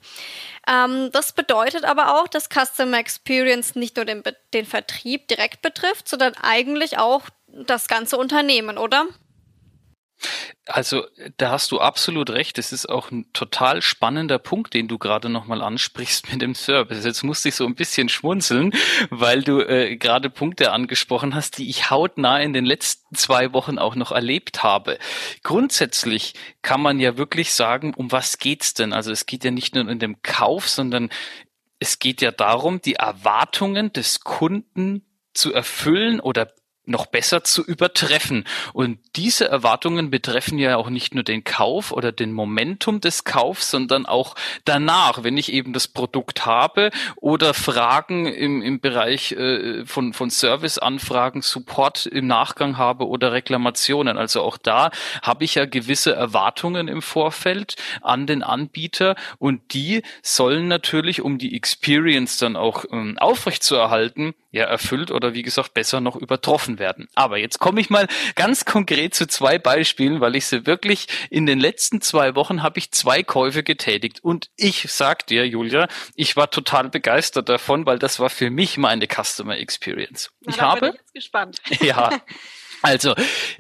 Ähm, 0.69 1.09
das 1.13 1.33
bedeutet 1.33 1.85
aber 1.85 2.21
auch, 2.21 2.29
dass 2.29 2.51
Customer 2.51 2.99
Experience 2.99 3.75
nicht 3.75 3.97
nur 3.97 4.05
den, 4.05 4.23
den 4.53 4.67
Vertrieb 4.67 5.29
direkt 5.29 5.63
betrifft, 5.63 6.09
sondern 6.09 6.35
eigentlich 6.43 6.99
auch 6.99 7.23
das 7.47 7.89
ganze 7.89 8.19
Unternehmen, 8.19 8.77
oder? 8.77 9.07
Also 10.67 11.07
da 11.39 11.51
hast 11.51 11.71
du 11.73 11.81
absolut 11.81 12.31
recht. 12.31 12.59
Es 12.59 12.73
ist 12.73 12.89
auch 12.89 13.11
ein 13.11 13.33
total 13.33 13.81
spannender 13.81 14.39
Punkt, 14.39 14.75
den 14.75 14.87
du 14.87 14.99
gerade 14.99 15.29
nochmal 15.29 15.63
ansprichst 15.63 16.31
mit 16.31 16.43
dem 16.43 16.55
Service. 16.55 17.05
Jetzt 17.05 17.23
musste 17.23 17.49
ich 17.49 17.55
so 17.55 17.65
ein 17.65 17.75
bisschen 17.75 18.09
schmunzeln, 18.09 18.73
weil 19.11 19.43
du 19.43 19.61
äh, 19.61 19.97
gerade 19.97 20.29
Punkte 20.29 20.73
angesprochen 20.73 21.35
hast, 21.35 21.59
die 21.59 21.71
ich 21.71 21.91
hautnah 21.91 22.41
in 22.41 22.53
den 22.53 22.67
letzten 22.67 23.15
zwei 23.15 23.53
Wochen 23.53 23.79
auch 23.79 23.95
noch 23.95 24.13
erlebt 24.13 24.63
habe. 24.63 24.99
Grundsätzlich 25.43 26.35
kann 26.63 26.83
man 26.83 27.01
ja 27.01 27.17
wirklich 27.17 27.55
sagen, 27.55 27.95
um 27.95 28.13
was 28.13 28.39
geht's 28.39 28.75
denn? 28.75 28.93
Also 28.93 29.11
es 29.11 29.27
geht 29.27 29.45
ja 29.45 29.51
nicht 29.51 29.75
nur 29.75 29.89
in 29.89 29.99
dem 29.99 30.21
Kauf, 30.23 30.69
sondern 30.69 31.09
es 31.79 31.99
geht 31.99 32.21
ja 32.21 32.31
darum, 32.31 32.83
die 32.83 32.95
Erwartungen 32.95 33.93
des 33.93 34.21
Kunden 34.21 35.05
zu 35.33 35.55
erfüllen 35.55 36.21
oder 36.21 36.53
noch 36.89 37.07
besser 37.07 37.45
zu 37.45 37.65
übertreffen. 37.65 38.45
Und 38.73 38.99
diese 39.17 39.49
Erwartungen 39.49 40.11
betreffen 40.11 40.59
ja 40.59 40.77
auch 40.77 40.91
nicht 40.91 41.15
nur 41.15 41.25
den 41.25 41.45
Kauf 41.45 41.93
oder 41.93 42.13
den 42.13 42.33
Momentum 42.33 43.01
des 43.01 43.25
Kaufs, 43.25 43.71
sondern 43.71 44.07
auch 44.07 44.35
danach, 44.65 45.23
wenn 45.23 45.37
ich 45.37 45.53
eben 45.53 45.73
das 45.73 45.89
Produkt 45.89 46.47
habe 46.47 46.91
oder 47.17 47.55
Fragen 47.55 48.27
im, 48.27 48.63
im 48.63 48.81
Bereich 48.81 49.33
äh, 49.33 49.85
von, 49.85 50.13
von 50.13 50.31
Serviceanfragen, 50.31 51.43
Support 51.43 52.07
im 52.07 52.27
Nachgang 52.27 52.79
habe 52.79 53.07
oder 53.07 53.33
Reklamationen. 53.33 54.19
Also 54.19 54.43
auch 54.43 54.57
da 54.57 54.91
habe 55.23 55.45
ich 55.45 55.57
ja 55.57 55.67
gewisse 55.67 56.15
Erwartungen 56.15 56.89
im 56.89 57.03
Vorfeld 57.03 57.77
an 58.03 58.27
den 58.27 58.43
Anbieter 58.43 59.17
und 59.39 59.75
die 59.75 60.03
sollen 60.23 60.69
natürlich, 60.69 61.21
um 61.23 61.39
die 61.39 61.55
Experience 61.55 62.39
dann 62.39 62.57
auch 62.57 62.85
ähm, 62.91 63.19
aufrechtzuerhalten, 63.19 64.35
ja 64.59 64.67
erfüllt 64.67 65.11
oder 65.11 65.35
wie 65.35 65.43
gesagt 65.43 65.75
besser 65.75 66.01
noch 66.01 66.17
übertroffen 66.17 66.79
werden. 66.79 67.09
Aber 67.15 67.39
jetzt 67.39 67.59
komme 67.59 67.81
ich 67.81 67.91
mal 67.91 68.07
ganz 68.35 68.65
konkret 68.65 69.15
zu 69.15 69.27
zwei 69.27 69.59
Beispielen, 69.59 70.21
weil 70.21 70.37
ich 70.37 70.47
sie 70.47 70.67
wirklich 70.67 71.07
in 71.31 71.47
den 71.47 71.59
letzten 71.59 72.01
zwei 72.01 72.35
Wochen 72.35 72.63
habe 72.63 72.79
ich 72.79 72.91
zwei 72.93 73.23
Käufe 73.23 73.63
getätigt 73.63 74.23
und 74.23 74.51
ich 74.57 74.91
sag 74.93 75.27
dir, 75.27 75.47
Julia, 75.47 75.89
ich 76.15 76.37
war 76.37 76.51
total 76.51 76.91
begeistert 76.91 77.49
davon, 77.49 77.87
weil 77.87 77.99
das 77.99 78.21
war 78.21 78.31
für 78.31 78.51
mich 78.51 78.77
meine 78.77 79.07
Customer 79.07 79.57
Experience. 79.57 80.31
Na, 80.41 80.53
ich 80.53 80.61
habe 80.61 80.81
bin 80.81 80.91
ich 80.91 80.97
jetzt 80.97 81.15
gespannt. 81.15 81.59
ja, 81.81 82.11
also 82.83 83.15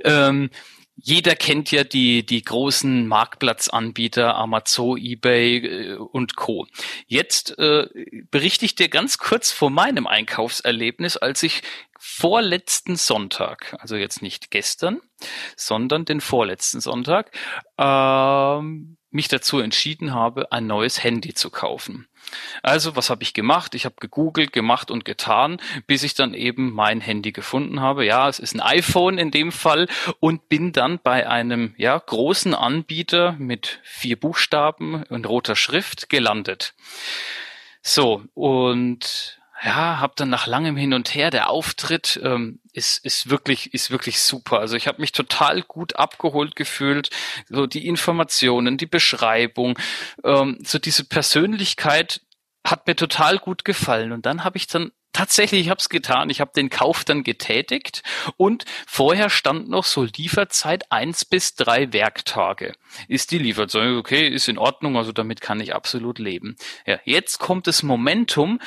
ähm, 0.04 0.50
jeder 1.00 1.36
kennt 1.36 1.70
ja 1.70 1.84
die, 1.84 2.26
die 2.26 2.42
großen 2.42 3.06
Marktplatzanbieter 3.06 4.34
Amazon, 4.34 4.98
eBay 4.98 5.56
äh, 5.58 5.94
und 5.94 6.36
Co. 6.36 6.66
Jetzt 7.06 7.56
äh, 7.58 7.86
berichte 8.30 8.64
ich 8.64 8.74
dir 8.74 8.88
ganz 8.88 9.18
kurz 9.18 9.52
von 9.52 9.72
meinem 9.72 10.06
Einkaufserlebnis, 10.06 11.16
als 11.16 11.42
ich 11.42 11.62
vorletzten 11.98 12.96
Sonntag, 12.96 13.76
also 13.78 13.96
jetzt 13.96 14.22
nicht 14.22 14.50
gestern, 14.50 15.00
sondern 15.56 16.04
den 16.04 16.20
vorletzten 16.20 16.80
Sonntag, 16.80 17.30
ähm, 17.76 18.96
mich 19.10 19.28
dazu 19.28 19.60
entschieden 19.60 20.12
habe, 20.12 20.52
ein 20.52 20.66
neues 20.66 21.02
Handy 21.02 21.34
zu 21.34 21.50
kaufen. 21.50 22.08
Also, 22.62 22.96
was 22.96 23.10
habe 23.10 23.22
ich 23.22 23.34
gemacht? 23.34 23.74
Ich 23.74 23.84
habe 23.84 23.96
gegoogelt, 24.00 24.52
gemacht 24.52 24.90
und 24.90 25.04
getan, 25.04 25.58
bis 25.86 26.02
ich 26.02 26.14
dann 26.14 26.34
eben 26.34 26.72
mein 26.72 27.00
Handy 27.00 27.32
gefunden 27.32 27.80
habe. 27.80 28.04
Ja, 28.04 28.28
es 28.28 28.38
ist 28.38 28.54
ein 28.54 28.60
iPhone 28.60 29.18
in 29.18 29.30
dem 29.30 29.52
Fall 29.52 29.88
und 30.20 30.48
bin 30.48 30.72
dann 30.72 30.98
bei 31.02 31.28
einem 31.28 31.74
ja 31.76 31.98
großen 31.98 32.54
Anbieter 32.54 33.32
mit 33.38 33.80
vier 33.82 34.18
Buchstaben 34.18 35.02
und 35.04 35.28
roter 35.28 35.56
Schrift 35.56 36.08
gelandet. 36.08 36.74
So 37.82 38.22
und 38.34 39.37
ja, 39.62 39.98
habe 39.98 40.12
dann 40.16 40.30
nach 40.30 40.46
langem 40.46 40.76
Hin 40.76 40.94
und 40.94 41.14
Her 41.14 41.30
der 41.30 41.50
Auftritt 41.50 42.20
ähm, 42.22 42.60
ist 42.72 43.04
ist 43.04 43.28
wirklich 43.28 43.74
ist 43.74 43.90
wirklich 43.90 44.20
super. 44.20 44.60
Also 44.60 44.76
ich 44.76 44.86
habe 44.86 45.00
mich 45.00 45.12
total 45.12 45.62
gut 45.62 45.96
abgeholt 45.96 46.54
gefühlt. 46.54 47.10
So 47.48 47.66
die 47.66 47.86
Informationen, 47.86 48.78
die 48.78 48.86
Beschreibung, 48.86 49.78
ähm, 50.24 50.58
so 50.64 50.78
diese 50.78 51.04
Persönlichkeit 51.04 52.20
hat 52.64 52.86
mir 52.86 52.96
total 52.96 53.38
gut 53.38 53.64
gefallen. 53.64 54.12
Und 54.12 54.26
dann 54.26 54.44
habe 54.44 54.58
ich 54.58 54.66
dann 54.66 54.92
tatsächlich, 55.12 55.62
ich 55.62 55.70
habe 55.70 55.80
es 55.80 55.88
getan. 55.88 56.30
Ich 56.30 56.40
habe 56.40 56.52
den 56.54 56.70
Kauf 56.70 57.04
dann 57.04 57.24
getätigt 57.24 58.02
und 58.36 58.64
vorher 58.86 59.30
stand 59.30 59.68
noch 59.68 59.84
so 59.84 60.04
Lieferzeit 60.04 60.92
eins 60.92 61.24
bis 61.24 61.54
drei 61.54 61.92
Werktage. 61.92 62.74
Ist 63.08 63.32
die 63.32 63.38
Lieferzeit 63.38 63.96
okay? 63.96 64.28
Ist 64.28 64.48
in 64.48 64.58
Ordnung. 64.58 64.96
Also 64.96 65.12
damit 65.12 65.40
kann 65.40 65.60
ich 65.60 65.74
absolut 65.74 66.18
leben. 66.18 66.56
Ja, 66.86 67.00
jetzt 67.04 67.38
kommt 67.38 67.66
das 67.66 67.82
Momentum 67.82 68.60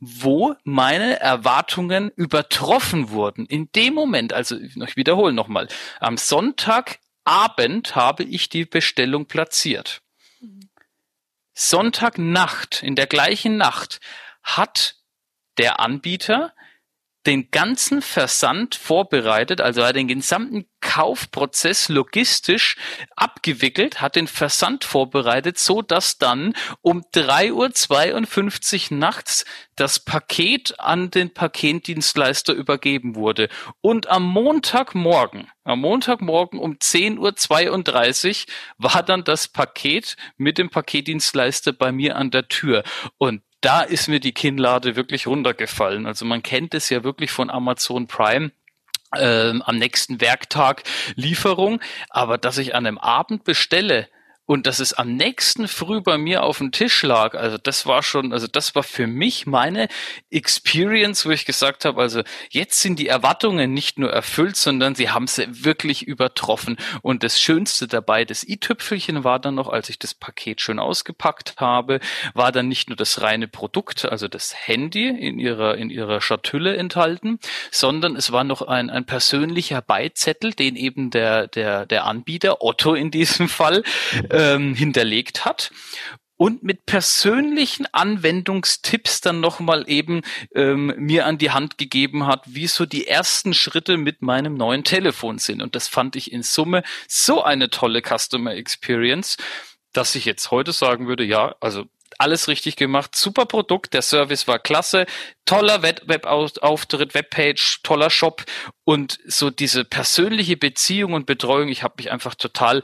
wo 0.00 0.54
meine 0.64 1.18
Erwartungen 1.20 2.10
übertroffen 2.10 3.10
wurden. 3.10 3.46
In 3.46 3.70
dem 3.72 3.94
Moment, 3.94 4.32
also 4.32 4.56
ich 4.56 4.96
wiederhole 4.96 5.32
nochmal, 5.32 5.68
am 6.00 6.16
Sonntagabend 6.16 7.96
habe 7.96 8.22
ich 8.22 8.48
die 8.48 8.64
Bestellung 8.64 9.26
platziert. 9.26 10.02
Sonntagnacht, 11.54 12.82
in 12.84 12.94
der 12.94 13.08
gleichen 13.08 13.56
Nacht, 13.56 14.00
hat 14.44 14.96
der 15.58 15.80
Anbieter 15.80 16.52
den 17.28 17.50
ganzen 17.50 18.00
Versand 18.00 18.74
vorbereitet, 18.74 19.60
also 19.60 19.84
hat 19.84 19.96
den 19.96 20.08
gesamten 20.08 20.64
Kaufprozess 20.80 21.90
logistisch 21.90 22.76
abgewickelt, 23.16 24.00
hat 24.00 24.16
den 24.16 24.26
Versand 24.26 24.82
vorbereitet, 24.84 25.58
so 25.58 25.82
dass 25.82 26.16
dann 26.16 26.54
um 26.80 27.02
3.52 27.14 28.92
Uhr 28.92 28.96
nachts 28.96 29.44
das 29.76 30.00
Paket 30.00 30.80
an 30.80 31.10
den 31.10 31.34
Paketdienstleister 31.34 32.54
übergeben 32.54 33.14
wurde. 33.14 33.50
Und 33.82 34.06
am 34.08 34.24
Montagmorgen, 34.24 35.50
am 35.64 35.80
Montagmorgen 35.80 36.58
um 36.58 36.76
10.32 36.76 38.46
Uhr 38.46 38.54
war 38.78 39.02
dann 39.02 39.22
das 39.24 39.48
Paket 39.48 40.16
mit 40.38 40.56
dem 40.56 40.70
Paketdienstleister 40.70 41.74
bei 41.74 41.92
mir 41.92 42.16
an 42.16 42.30
der 42.30 42.48
Tür. 42.48 42.84
Und 43.18 43.42
da 43.60 43.82
ist 43.82 44.08
mir 44.08 44.20
die 44.20 44.32
Kinnlade 44.32 44.96
wirklich 44.96 45.26
runtergefallen. 45.26 46.06
Also 46.06 46.24
man 46.24 46.42
kennt 46.42 46.74
es 46.74 46.90
ja 46.90 47.04
wirklich 47.04 47.30
von 47.30 47.50
Amazon 47.50 48.06
Prime. 48.06 48.52
Ähm, 49.16 49.62
am 49.62 49.78
nächsten 49.78 50.20
Werktag 50.20 50.82
Lieferung, 51.14 51.80
aber 52.10 52.36
dass 52.36 52.58
ich 52.58 52.74
an 52.74 52.84
einem 52.84 52.98
Abend 52.98 53.42
bestelle, 53.44 54.06
und 54.48 54.66
dass 54.66 54.78
es 54.78 54.94
am 54.94 55.14
nächsten 55.14 55.68
früh 55.68 56.00
bei 56.00 56.16
mir 56.16 56.42
auf 56.42 56.56
dem 56.56 56.72
Tisch 56.72 57.02
lag, 57.02 57.34
also 57.34 57.58
das 57.58 57.84
war 57.84 58.02
schon, 58.02 58.32
also 58.32 58.46
das 58.46 58.74
war 58.74 58.82
für 58.82 59.06
mich 59.06 59.46
meine 59.46 59.88
Experience, 60.30 61.26
wo 61.26 61.30
ich 61.30 61.44
gesagt 61.44 61.84
habe, 61.84 62.00
also 62.00 62.22
jetzt 62.48 62.80
sind 62.80 62.98
die 62.98 63.08
Erwartungen 63.08 63.74
nicht 63.74 63.98
nur 63.98 64.10
erfüllt, 64.10 64.56
sondern 64.56 64.94
sie 64.94 65.10
haben 65.10 65.26
sie 65.26 65.64
wirklich 65.64 66.06
übertroffen. 66.08 66.78
Und 67.02 67.24
das 67.24 67.38
Schönste 67.38 67.86
dabei, 67.86 68.24
das 68.24 68.42
i-Tüpfelchen 68.42 69.22
war 69.22 69.38
dann 69.38 69.54
noch, 69.54 69.68
als 69.68 69.90
ich 69.90 69.98
das 69.98 70.14
Paket 70.14 70.62
schön 70.62 70.78
ausgepackt 70.78 71.56
habe, 71.58 72.00
war 72.32 72.50
dann 72.50 72.68
nicht 72.68 72.88
nur 72.88 72.96
das 72.96 73.20
reine 73.20 73.48
Produkt, 73.48 74.06
also 74.06 74.28
das 74.28 74.54
Handy 74.66 75.08
in 75.08 75.38
ihrer, 75.38 75.76
in 75.76 75.90
ihrer 75.90 76.22
Schatulle 76.22 76.74
enthalten, 76.74 77.38
sondern 77.70 78.16
es 78.16 78.32
war 78.32 78.44
noch 78.44 78.62
ein, 78.62 78.88
ein 78.88 79.04
persönlicher 79.04 79.82
Beizettel, 79.82 80.54
den 80.54 80.74
eben 80.74 81.10
der, 81.10 81.48
der, 81.48 81.84
der 81.84 82.06
Anbieter, 82.06 82.62
Otto 82.62 82.94
in 82.94 83.10
diesem 83.10 83.50
Fall, 83.50 83.82
ähm, 84.38 84.74
hinterlegt 84.74 85.44
hat 85.44 85.70
und 86.38 86.62
mit 86.62 86.86
persönlichen 86.86 87.86
Anwendungstipps 87.92 89.20
dann 89.20 89.40
nochmal 89.40 89.84
eben 89.90 90.22
ähm, 90.54 90.94
mir 90.96 91.26
an 91.26 91.36
die 91.36 91.50
Hand 91.50 91.76
gegeben 91.76 92.26
hat, 92.26 92.44
wie 92.46 92.68
so 92.68 92.86
die 92.86 93.08
ersten 93.08 93.52
Schritte 93.52 93.96
mit 93.96 94.22
meinem 94.22 94.54
neuen 94.54 94.84
Telefon 94.84 95.38
sind. 95.38 95.60
Und 95.60 95.74
das 95.74 95.88
fand 95.88 96.14
ich 96.14 96.32
in 96.32 96.44
Summe 96.44 96.84
so 97.08 97.42
eine 97.42 97.68
tolle 97.70 98.00
Customer 98.00 98.54
Experience, 98.54 99.36
dass 99.92 100.14
ich 100.14 100.24
jetzt 100.24 100.52
heute 100.52 100.72
sagen 100.72 101.08
würde, 101.08 101.24
ja, 101.24 101.56
also 101.60 101.86
alles 102.18 102.48
richtig 102.48 102.76
gemacht, 102.76 103.16
super 103.16 103.46
Produkt, 103.46 103.92
der 103.94 104.02
Service 104.02 104.48
war 104.48 104.58
klasse, 104.58 105.06
toller 105.44 105.82
Webauftritt, 105.82 107.14
Webpage, 107.14 107.80
toller 107.82 108.10
Shop 108.10 108.44
und 108.84 109.18
so 109.26 109.50
diese 109.50 109.84
persönliche 109.84 110.56
Beziehung 110.56 111.12
und 111.12 111.26
Betreuung, 111.26 111.68
ich 111.68 111.82
habe 111.82 111.94
mich 111.98 112.10
einfach 112.10 112.34
total 112.34 112.82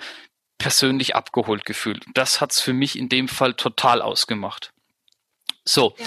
persönlich 0.58 1.16
abgeholt 1.16 1.64
gefühlt. 1.64 2.04
Das 2.14 2.40
hat's 2.40 2.61
für 2.61 2.73
mich 2.73 2.99
in 2.99 3.08
dem 3.08 3.28
Fall 3.28 3.54
total 3.54 4.02
ausgemacht. 4.02 4.73
So. 5.64 5.94
Ja. 5.99 6.06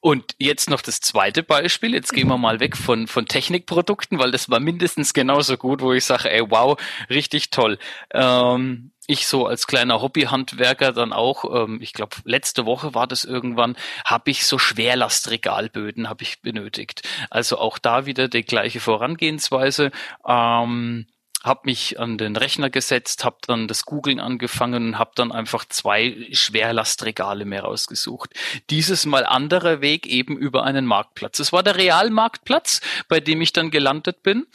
Und 0.00 0.36
jetzt 0.38 0.70
noch 0.70 0.80
das 0.80 1.00
zweite 1.00 1.42
Beispiel. 1.42 1.92
Jetzt 1.92 2.12
gehen 2.12 2.28
wir 2.28 2.38
mal 2.38 2.60
weg 2.60 2.76
von, 2.76 3.08
von 3.08 3.26
Technikprodukten, 3.26 4.20
weil 4.20 4.30
das 4.30 4.48
war 4.48 4.60
mindestens 4.60 5.12
genauso 5.12 5.56
gut, 5.56 5.80
wo 5.80 5.92
ich 5.92 6.04
sage, 6.04 6.30
ey, 6.30 6.48
wow, 6.48 6.80
richtig 7.10 7.50
toll. 7.50 7.78
Ähm, 8.12 8.92
ich 9.08 9.26
so 9.26 9.46
als 9.46 9.66
kleiner 9.66 10.00
Hobbyhandwerker 10.00 10.92
dann 10.92 11.12
auch, 11.12 11.44
ähm, 11.52 11.80
ich 11.82 11.94
glaube 11.94 12.16
letzte 12.24 12.64
Woche 12.64 12.94
war 12.94 13.08
das 13.08 13.24
irgendwann, 13.24 13.76
habe 14.04 14.30
ich 14.30 14.46
so 14.46 14.58
Schwerlastregalböden 14.58 16.08
habe 16.08 16.22
ich 16.22 16.42
benötigt. 16.42 17.02
Also 17.28 17.58
auch 17.58 17.78
da 17.78 18.06
wieder 18.06 18.28
die 18.28 18.44
gleiche 18.44 18.80
Vorangehensweise. 18.80 19.90
Ähm, 20.26 21.06
habe 21.44 21.60
mich 21.64 22.00
an 22.00 22.18
den 22.18 22.36
Rechner 22.36 22.68
gesetzt, 22.68 23.24
habe 23.24 23.38
dann 23.46 23.68
das 23.68 23.84
Googlen 23.84 24.18
angefangen 24.18 24.88
und 24.88 24.98
habe 24.98 25.12
dann 25.14 25.30
einfach 25.30 25.64
zwei 25.64 26.28
Schwerlastregale 26.32 27.44
mehr 27.44 27.62
rausgesucht. 27.62 28.34
Dieses 28.70 29.06
Mal 29.06 29.24
anderer 29.24 29.80
Weg 29.80 30.06
eben 30.06 30.36
über 30.36 30.64
einen 30.64 30.84
Marktplatz. 30.84 31.38
Es 31.38 31.52
war 31.52 31.62
der 31.62 31.76
Realmarktplatz, 31.76 32.80
bei 33.08 33.20
dem 33.20 33.40
ich 33.40 33.52
dann 33.52 33.70
gelandet 33.70 34.22
bin, 34.22 34.46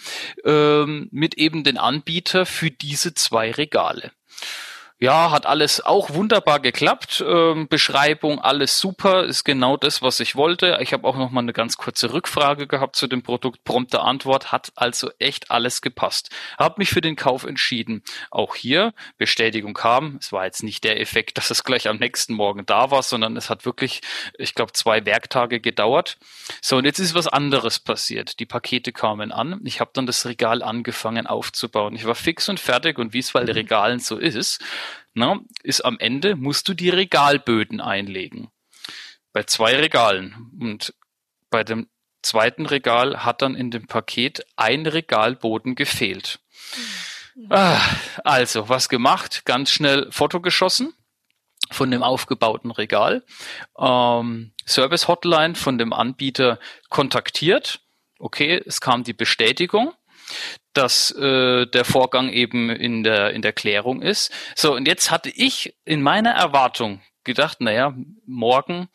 ähm, 0.43 1.07
mit 1.11 1.35
eben 1.35 1.63
den 1.63 1.77
Anbieter 1.77 2.45
für 2.45 2.69
diese 2.69 3.13
zwei 3.13 3.51
Regale. 3.51 4.11
Ja, 4.99 5.31
hat 5.31 5.45
alles 5.45 5.81
auch 5.81 6.13
wunderbar 6.13 6.61
geklappt. 6.61 7.23
Ähm, 7.27 7.67
Beschreibung, 7.67 8.39
alles 8.39 8.79
super, 8.79 9.25
ist 9.25 9.43
genau 9.43 9.75
das, 9.75 10.01
was 10.01 10.21
ich 10.21 10.35
wollte. 10.35 10.77
Ich 10.81 10.93
habe 10.93 11.05
auch 11.05 11.17
noch 11.17 11.29
mal 11.29 11.41
eine 11.41 11.51
ganz 11.51 11.75
kurze 11.75 12.13
Rückfrage 12.13 12.67
gehabt 12.67 12.95
zu 12.95 13.07
dem 13.07 13.21
Produkt. 13.21 13.63
Prompte 13.65 13.99
Antwort 14.01 14.53
hat 14.53 14.71
also 14.75 15.09
echt 15.19 15.51
alles 15.51 15.81
gepasst. 15.81 16.29
Hab 16.57 16.77
mich 16.77 16.89
für 16.89 17.01
den 17.01 17.17
Kauf 17.17 17.43
entschieden. 17.43 18.01
Auch 18.31 18.55
hier 18.55 18.93
Bestätigung 19.17 19.73
kam. 19.73 20.17
Es 20.21 20.31
war 20.31 20.45
jetzt 20.45 20.63
nicht 20.63 20.85
der 20.85 21.01
Effekt, 21.01 21.37
dass 21.37 21.51
es 21.51 21.65
gleich 21.65 21.89
am 21.89 21.97
nächsten 21.97 22.33
Morgen 22.33 22.65
da 22.65 22.89
war, 22.89 23.03
sondern 23.03 23.35
es 23.35 23.49
hat 23.49 23.65
wirklich, 23.65 24.01
ich 24.37 24.55
glaube, 24.55 24.71
zwei 24.71 25.05
Werktage 25.05 25.59
gedauert. 25.59 26.17
So 26.61 26.77
und 26.77 26.85
jetzt 26.85 26.99
ist 26.99 27.13
was 27.13 27.27
anderes 27.27 27.79
passiert. 27.79 28.39
Die 28.39 28.45
Pakete 28.45 28.93
kamen 28.93 29.33
an. 29.33 29.59
Ich 29.65 29.81
habe 29.81 29.91
dann 29.93 30.05
das 30.05 30.25
Regal 30.25 30.63
angefangen 30.63 31.27
aufzubauen. 31.27 31.95
Ich 31.95 32.05
war 32.05 32.15
fix 32.15 32.47
und 32.47 32.59
fertig 32.59 32.99
und 32.99 33.11
wie 33.13 33.19
es 33.19 33.31
bei 33.31 33.43
Regalen 33.43 33.99
so 33.99 34.17
ist 34.17 34.63
na, 35.13 35.39
ist 35.63 35.81
am 35.81 35.99
Ende, 35.99 36.35
musst 36.35 36.67
du 36.67 36.73
die 36.73 36.89
Regalböden 36.89 37.81
einlegen. 37.81 38.49
Bei 39.31 39.43
zwei 39.43 39.75
Regalen. 39.75 40.51
Und 40.59 40.93
bei 41.49 41.63
dem 41.63 41.89
zweiten 42.21 42.65
Regal 42.65 43.23
hat 43.23 43.41
dann 43.41 43.55
in 43.55 43.71
dem 43.71 43.87
Paket 43.87 44.45
ein 44.55 44.85
Regalboden 44.85 45.75
gefehlt. 45.75 46.39
Mhm. 47.35 47.47
Ah, 47.51 47.81
also, 48.23 48.69
was 48.69 48.89
gemacht? 48.89 49.43
Ganz 49.45 49.71
schnell 49.71 50.11
Foto 50.11 50.41
geschossen 50.41 50.93
von 51.71 51.91
dem 51.91 52.03
aufgebauten 52.03 52.71
Regal. 52.71 53.23
Ähm, 53.77 54.53
Service 54.65 55.07
Hotline 55.07 55.55
von 55.55 55.77
dem 55.77 55.93
Anbieter 55.93 56.59
kontaktiert. 56.89 57.81
Okay, 58.19 58.61
es 58.65 58.81
kam 58.81 59.03
die 59.03 59.13
Bestätigung 59.13 59.93
dass 60.73 61.11
äh, 61.11 61.65
der 61.67 61.85
Vorgang 61.85 62.29
eben 62.29 62.69
in 62.69 63.03
der 63.03 63.31
in 63.31 63.41
der 63.41 63.53
Klärung 63.53 64.01
ist. 64.01 64.31
So 64.55 64.73
und 64.73 64.87
jetzt 64.87 65.11
hatte 65.11 65.29
ich 65.29 65.75
in 65.85 66.01
meiner 66.01 66.31
Erwartung 66.31 67.01
gedacht, 67.23 67.61
naja, 67.61 67.95
morgen 68.25 68.89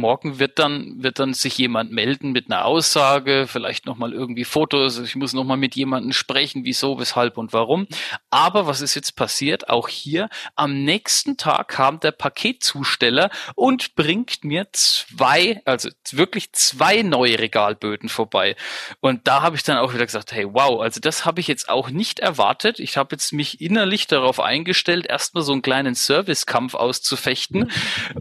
Morgen 0.00 0.38
wird 0.38 0.58
dann, 0.58 1.02
wird 1.02 1.18
dann 1.18 1.34
sich 1.34 1.58
jemand 1.58 1.92
melden 1.92 2.32
mit 2.32 2.50
einer 2.50 2.64
Aussage, 2.64 3.46
vielleicht 3.46 3.86
nochmal 3.86 4.12
irgendwie 4.12 4.44
Fotos. 4.44 4.98
Ich 4.98 5.16
muss 5.16 5.32
nochmal 5.32 5.56
mit 5.56 5.76
jemandem 5.76 6.12
sprechen, 6.12 6.64
wieso, 6.64 6.98
weshalb 6.98 7.38
und 7.38 7.52
warum. 7.52 7.86
Aber 8.30 8.66
was 8.66 8.80
ist 8.80 8.94
jetzt 8.94 9.16
passiert? 9.16 9.68
Auch 9.68 9.88
hier 9.88 10.28
am 10.56 10.84
nächsten 10.84 11.36
Tag 11.36 11.68
kam 11.68 12.00
der 12.00 12.12
Paketzusteller 12.12 13.30
und 13.54 13.94
bringt 13.94 14.44
mir 14.44 14.68
zwei, 14.72 15.60
also 15.64 15.90
wirklich 16.10 16.52
zwei 16.52 17.02
neue 17.02 17.38
Regalböden 17.38 18.08
vorbei. 18.08 18.56
Und 19.00 19.26
da 19.26 19.42
habe 19.42 19.56
ich 19.56 19.62
dann 19.62 19.78
auch 19.78 19.92
wieder 19.92 20.06
gesagt, 20.06 20.32
hey, 20.32 20.46
wow, 20.48 20.80
also 20.80 21.00
das 21.00 21.24
habe 21.24 21.40
ich 21.40 21.48
jetzt 21.48 21.68
auch 21.68 21.90
nicht 21.90 22.20
erwartet. 22.20 22.80
Ich 22.80 22.96
habe 22.96 23.14
jetzt 23.14 23.32
mich 23.32 23.60
innerlich 23.60 24.06
darauf 24.06 24.40
eingestellt, 24.40 25.06
erstmal 25.06 25.42
so 25.42 25.52
einen 25.52 25.62
kleinen 25.62 25.94
Servicekampf 25.94 26.74
auszufechten. 26.74 27.70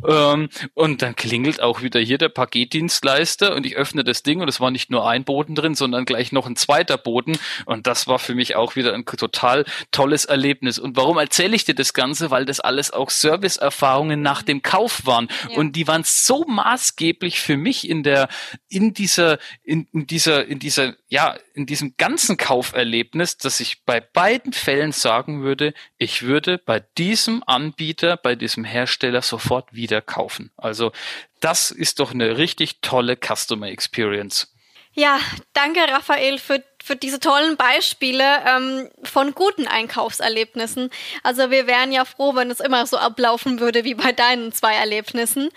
ähm, 0.08 0.50
und 0.74 1.02
dann 1.02 1.16
klingelt 1.16 1.62
auch 1.62 1.69
auch 1.70 1.82
wieder 1.82 2.00
hier 2.00 2.18
der 2.18 2.30
Paketdienstleister 2.30 3.56
und 3.56 3.66
ich 3.66 3.76
öffne 3.76 4.04
das 4.04 4.24
Ding 4.24 4.42
und 4.42 4.48
es 4.48 4.60
war 4.60 4.72
nicht 4.72 4.90
nur 4.90 5.08
ein 5.08 5.24
Boden 5.24 5.56
drin, 5.56 5.76
sondern 5.76 6.06
gleich 6.06 6.32
noch 6.32 6.48
ein 6.48 6.56
zweiter 6.56 6.98
Boden 6.98 7.38
und 7.66 7.88
das 7.88 8.08
war 8.08 8.20
für 8.20 8.36
mich 8.36 8.56
auch 8.56 8.76
wieder 8.76 8.94
ein 8.94 9.06
total 9.06 9.66
tolles 9.92 10.26
Erlebnis. 10.26 10.80
Und 10.80 10.98
warum 10.98 11.18
erzähle 11.18 11.56
ich 11.56 11.64
dir 11.64 11.76
das 11.76 11.94
Ganze? 11.94 12.32
Weil 12.32 12.46
das 12.46 12.60
alles 12.60 12.92
auch 12.92 13.10
Serviceerfahrungen 13.10 14.22
nach 14.22 14.42
dem 14.42 14.62
Kauf 14.62 15.06
waren 15.06 15.30
ja. 15.50 15.58
und 15.58 15.76
die 15.76 15.88
waren 15.88 16.04
so 16.04 16.44
maßgeblich 16.46 17.40
für 17.40 17.58
mich 17.58 17.88
in 17.88 18.04
der 18.04 18.28
in 18.68 18.94
dieser 18.94 19.38
in, 19.64 19.88
in 19.94 20.08
dieser 20.08 20.46
in 20.46 20.60
dieser 20.60 20.96
ja 21.08 21.38
in 21.54 21.66
diesem 21.66 21.96
ganzen 21.98 22.38
Kauferlebnis, 22.38 23.38
dass 23.38 23.60
ich 23.60 23.84
bei 23.86 24.00
beiden 24.00 24.54
Fällen 24.54 24.92
sagen 24.92 25.44
würde, 25.44 25.74
ich 25.98 26.24
würde 26.24 26.58
bei 26.58 26.80
diesem 26.98 27.44
Anbieter, 27.46 28.18
bei 28.18 28.36
diesem 28.36 28.64
Hersteller 28.64 29.22
sofort 29.22 29.74
wieder 29.74 30.02
kaufen. 30.02 30.52
Also 30.56 30.92
das 31.40 31.72
ist 31.72 32.00
doch 32.00 32.14
eine 32.14 32.38
richtig 32.38 32.82
tolle 32.82 33.18
Customer 33.18 33.68
Experience. 33.68 34.54
Ja, 34.94 35.20
danke 35.54 35.80
Raphael 35.82 36.40
für, 36.40 36.64
für 36.84 36.96
diese 36.96 37.20
tollen 37.20 37.56
Beispiele 37.56 38.26
ähm, 38.46 38.90
von 39.04 39.34
guten 39.36 39.68
Einkaufserlebnissen. 39.68 40.90
Also 41.24 41.52
wir 41.52 41.68
wären 41.68 41.92
ja 41.92 42.06
froh, 42.06 42.36
wenn 42.36 42.50
es 42.50 42.60
immer 42.60 42.86
so 42.88 42.98
ablaufen 42.98 43.60
würde 43.60 43.84
wie 43.84 43.94
bei 43.94 44.12
deinen 44.12 44.52
zwei 44.52 44.74
Erlebnissen. 44.74 45.52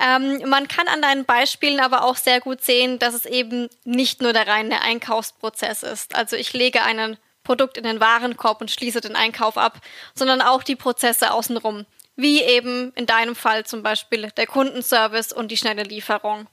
Ähm, 0.00 0.48
man 0.48 0.68
kann 0.68 0.86
an 0.88 1.02
deinen 1.02 1.24
Beispielen 1.24 1.80
aber 1.80 2.04
auch 2.04 2.16
sehr 2.16 2.40
gut 2.40 2.62
sehen, 2.62 2.98
dass 2.98 3.12
es 3.12 3.26
eben 3.26 3.68
nicht 3.84 4.22
nur 4.22 4.32
der 4.32 4.46
reine 4.46 4.80
Einkaufsprozess 4.80 5.82
ist. 5.82 6.14
Also 6.14 6.36
ich 6.36 6.52
lege 6.52 6.82
ein 6.82 7.18
Produkt 7.42 7.76
in 7.76 7.84
den 7.84 8.00
Warenkorb 8.00 8.60
und 8.60 8.70
schließe 8.70 9.00
den 9.00 9.14
Einkauf 9.14 9.58
ab, 9.58 9.80
sondern 10.14 10.40
auch 10.40 10.62
die 10.62 10.74
Prozesse 10.76 11.32
außenrum 11.32 11.86
wie 12.16 12.42
eben 12.42 12.92
in 12.94 13.06
deinem 13.06 13.36
Fall 13.36 13.64
zum 13.64 13.82
Beispiel 13.82 14.30
der 14.36 14.46
Kundenservice 14.46 15.32
und 15.32 15.48
die 15.48 15.56
schnelle 15.56 15.82
Lieferung. 15.82 16.46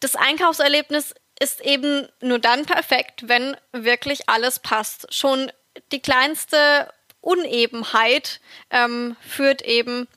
Das 0.00 0.16
Einkaufserlebnis 0.16 1.14
ist 1.38 1.60
eben 1.62 2.08
nur 2.20 2.38
dann 2.38 2.66
perfekt, 2.66 3.28
wenn 3.28 3.56
wirklich 3.72 4.28
alles 4.28 4.58
passt. 4.58 5.12
Schon 5.14 5.50
die 5.92 6.00
kleinste 6.00 6.92
Unebenheit 7.20 8.40
ähm, 8.70 9.16
führt 9.26 9.62
eben 9.62 10.08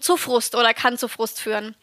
zu 0.00 0.16
Frust 0.16 0.54
oder 0.54 0.72
kann 0.72 0.98
zu 0.98 1.08
Frust 1.08 1.40
führen. 1.40 1.74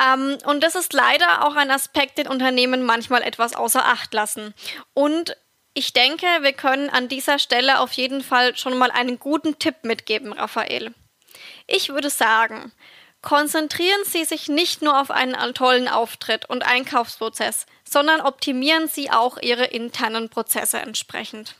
Ähm, 0.00 0.38
und 0.44 0.62
das 0.62 0.74
ist 0.74 0.92
leider 0.92 1.44
auch 1.44 1.56
ein 1.56 1.70
Aspekt, 1.70 2.18
den 2.18 2.28
Unternehmen 2.28 2.84
manchmal 2.84 3.22
etwas 3.22 3.54
außer 3.54 3.84
Acht 3.84 4.14
lassen. 4.14 4.54
Und 4.94 5.36
ich 5.74 5.92
denke, 5.92 6.26
wir 6.40 6.52
können 6.52 6.90
an 6.90 7.08
dieser 7.08 7.38
Stelle 7.38 7.80
auf 7.80 7.92
jeden 7.92 8.22
Fall 8.22 8.56
schon 8.56 8.76
mal 8.78 8.90
einen 8.90 9.18
guten 9.18 9.58
Tipp 9.58 9.76
mitgeben, 9.82 10.32
Raphael. 10.32 10.94
Ich 11.72 11.90
würde 11.90 12.10
sagen, 12.10 12.72
konzentrieren 13.22 14.00
Sie 14.04 14.24
sich 14.24 14.48
nicht 14.48 14.82
nur 14.82 15.00
auf 15.00 15.10
einen 15.10 15.54
tollen 15.54 15.88
Auftritt 15.88 16.48
und 16.48 16.62
Einkaufsprozess, 16.62 17.66
sondern 17.84 18.20
optimieren 18.20 18.88
Sie 18.88 19.10
auch 19.10 19.38
Ihre 19.40 19.64
internen 19.64 20.28
Prozesse 20.28 20.78
entsprechend. 20.78 21.54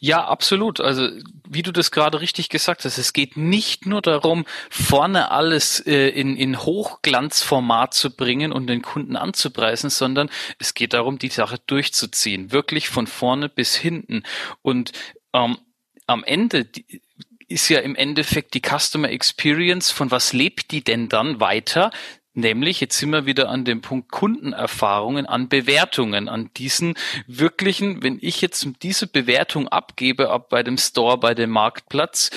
Ja, 0.00 0.26
absolut. 0.26 0.80
Also 0.80 1.08
wie 1.48 1.62
du 1.62 1.72
das 1.72 1.92
gerade 1.92 2.20
richtig 2.20 2.48
gesagt 2.48 2.84
hast, 2.84 2.98
es 2.98 3.12
geht 3.12 3.36
nicht 3.36 3.86
nur 3.86 4.02
darum, 4.02 4.44
vorne 4.70 5.30
alles 5.30 5.80
äh, 5.86 6.08
in, 6.08 6.36
in 6.36 6.58
Hochglanzformat 6.58 7.94
zu 7.94 8.14
bringen 8.14 8.52
und 8.52 8.66
den 8.66 8.82
Kunden 8.82 9.16
anzupreisen, 9.16 9.88
sondern 9.88 10.30
es 10.58 10.74
geht 10.74 10.94
darum, 10.94 11.18
die 11.18 11.28
Sache 11.28 11.58
durchzuziehen, 11.66 12.50
wirklich 12.50 12.88
von 12.88 13.06
vorne 13.06 13.48
bis 13.48 13.76
hinten. 13.76 14.24
Und 14.62 14.92
ähm, 15.32 15.58
am 16.06 16.24
Ende 16.24 16.64
die, 16.64 17.02
ist 17.48 17.68
ja 17.68 17.80
im 17.80 17.96
Endeffekt 17.96 18.54
die 18.54 18.62
Customer 18.62 19.10
Experience. 19.10 19.90
Von 19.90 20.10
was 20.10 20.32
lebt 20.32 20.70
die 20.70 20.84
denn 20.84 21.08
dann 21.08 21.40
weiter? 21.40 21.90
Nämlich, 22.34 22.80
jetzt 22.80 22.96
sind 22.96 23.10
wir 23.10 23.26
wieder 23.26 23.48
an 23.48 23.64
dem 23.64 23.80
Punkt 23.80 24.12
Kundenerfahrungen, 24.12 25.26
an 25.26 25.48
Bewertungen, 25.48 26.28
an 26.28 26.50
diesen 26.56 26.94
wirklichen, 27.26 28.02
wenn 28.04 28.18
ich 28.20 28.40
jetzt 28.42 28.68
diese 28.82 29.08
Bewertung 29.08 29.66
abgebe, 29.66 30.30
ab 30.30 30.48
bei 30.48 30.62
dem 30.62 30.78
Store, 30.78 31.18
bei 31.18 31.34
dem 31.34 31.50
Marktplatz, 31.50 32.30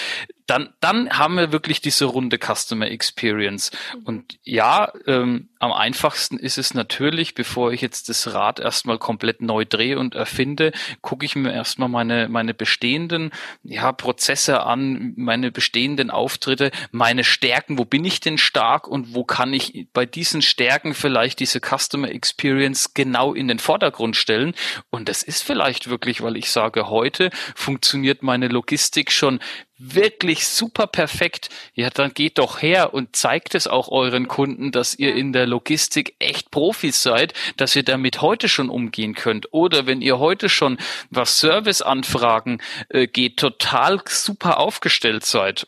dann, 0.52 0.74
dann 0.82 1.18
haben 1.18 1.38
wir 1.38 1.54
wirklich 1.54 1.80
diese 1.80 2.04
runde 2.04 2.38
Customer 2.38 2.92
Experience. 2.92 3.72
Mhm. 3.96 4.04
Und 4.04 4.40
ja, 4.44 4.92
ähm, 5.08 5.48
am 5.60 5.72
einfachsten 5.72 6.38
ist 6.38 6.58
es 6.58 6.74
natürlich, 6.74 7.36
bevor 7.36 7.72
ich 7.72 7.80
jetzt 7.80 8.10
das 8.10 8.34
Rad 8.34 8.60
erstmal 8.60 8.98
komplett 8.98 9.42
neu 9.42 9.64
drehe 9.64 9.98
und 9.98 10.14
erfinde, 10.14 10.74
gucke 11.02 11.26
ich 11.26 11.38
mir 11.38 11.54
erstmal 11.54 11.88
meine, 11.88 12.28
meine 12.28 12.54
bestehenden 12.54 13.32
ja, 13.64 13.94
Prozesse 13.94 14.64
an, 14.64 15.14
meine 15.16 15.52
bestehenden 15.52 16.10
Auftritte, 16.12 16.72
meine 16.92 17.24
Stärken, 17.24 17.78
wo 17.78 17.86
bin 17.86 18.04
ich 18.04 18.20
denn 18.20 18.38
stark 18.38 18.90
und 18.90 19.14
wo 19.14 19.24
kann 19.24 19.54
ich 19.54 19.88
bei 19.94 20.06
diesen 20.06 20.42
Stärken 20.42 20.94
vielleicht 20.94 21.40
diese 21.40 21.62
Customer 21.62 22.10
Experience 22.10 22.94
genau 22.94 23.34
in 23.34 23.48
den 23.48 23.60
Vordergrund 23.60 24.18
stellen. 24.18 24.54
Und 24.90 25.08
das 25.08 25.24
ist 25.24 25.44
vielleicht 25.44 25.90
wirklich, 25.90 26.22
weil 26.22 26.36
ich 26.36 26.52
sage, 26.52 26.90
heute 26.90 27.30
funktioniert 27.56 28.22
meine 28.22 28.50
Logistik 28.50 29.14
schon 29.14 29.40
wirklich 29.84 30.48
super 30.48 30.88
perfekt. 30.88 31.50
Ja, 31.74 31.89
dann 31.89 32.13
geht 32.13 32.38
doch 32.38 32.62
her 32.62 32.94
und 32.94 33.15
zeigt 33.15 33.56
es 33.56 33.67
auch 33.67 33.89
euren 33.89 34.28
Kunden, 34.28 34.72
dass 34.72 34.98
ihr 34.98 35.15
in 35.15 35.34
der 35.34 35.48
Logistik 35.48 36.15
echt 36.20 36.52
Profis 36.52 37.02
seid, 37.02 37.34
dass 37.58 37.76
ihr 37.76 37.84
damit 37.84 38.22
heute 38.22 38.48
schon 38.48 38.70
umgehen 38.70 39.15
könnt. 39.15 39.54
Oder 39.54 39.88
wenn 39.88 40.02
ihr 40.02 40.20
heute 40.20 40.50
schon, 40.50 40.78
was 41.10 41.39
Serviceanfragen 41.39 42.62
äh, 42.89 43.08
geht, 43.08 43.38
total 43.38 44.02
super 44.08 44.60
aufgestellt 44.60 45.26
seid 45.26 45.67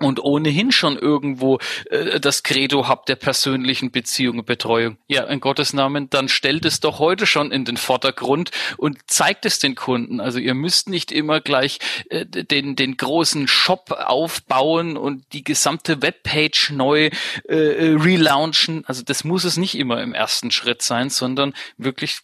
und 0.00 0.20
ohnehin 0.20 0.72
schon 0.72 0.96
irgendwo 0.96 1.58
äh, 1.90 2.20
das 2.20 2.42
Credo 2.42 2.88
habt 2.88 3.08
der 3.08 3.16
persönlichen 3.16 3.90
Beziehung 3.90 4.38
und 4.38 4.46
Betreuung. 4.46 4.98
Ja, 5.08 5.24
in 5.24 5.40
Gottes 5.40 5.72
Namen, 5.72 6.08
dann 6.10 6.28
stellt 6.28 6.64
es 6.64 6.80
doch 6.80 6.98
heute 6.98 7.26
schon 7.26 7.50
in 7.50 7.64
den 7.64 7.76
Vordergrund 7.76 8.50
und 8.76 8.98
zeigt 9.06 9.44
es 9.44 9.58
den 9.58 9.74
Kunden. 9.74 10.20
Also 10.20 10.38
ihr 10.38 10.54
müsst 10.54 10.88
nicht 10.88 11.12
immer 11.12 11.40
gleich 11.40 11.78
äh, 12.10 12.24
den, 12.26 12.76
den 12.76 12.96
großen 12.96 13.48
Shop 13.48 13.90
aufbauen 13.90 14.96
und 14.96 15.24
die 15.32 15.44
gesamte 15.44 16.02
Webpage 16.02 16.70
neu 16.70 17.10
äh, 17.44 17.54
relaunchen. 17.54 18.84
Also 18.86 19.02
das 19.02 19.24
muss 19.24 19.44
es 19.44 19.56
nicht 19.56 19.76
immer 19.76 20.02
im 20.02 20.14
ersten 20.14 20.50
Schritt 20.50 20.82
sein, 20.82 21.10
sondern 21.10 21.54
wirklich 21.76 22.20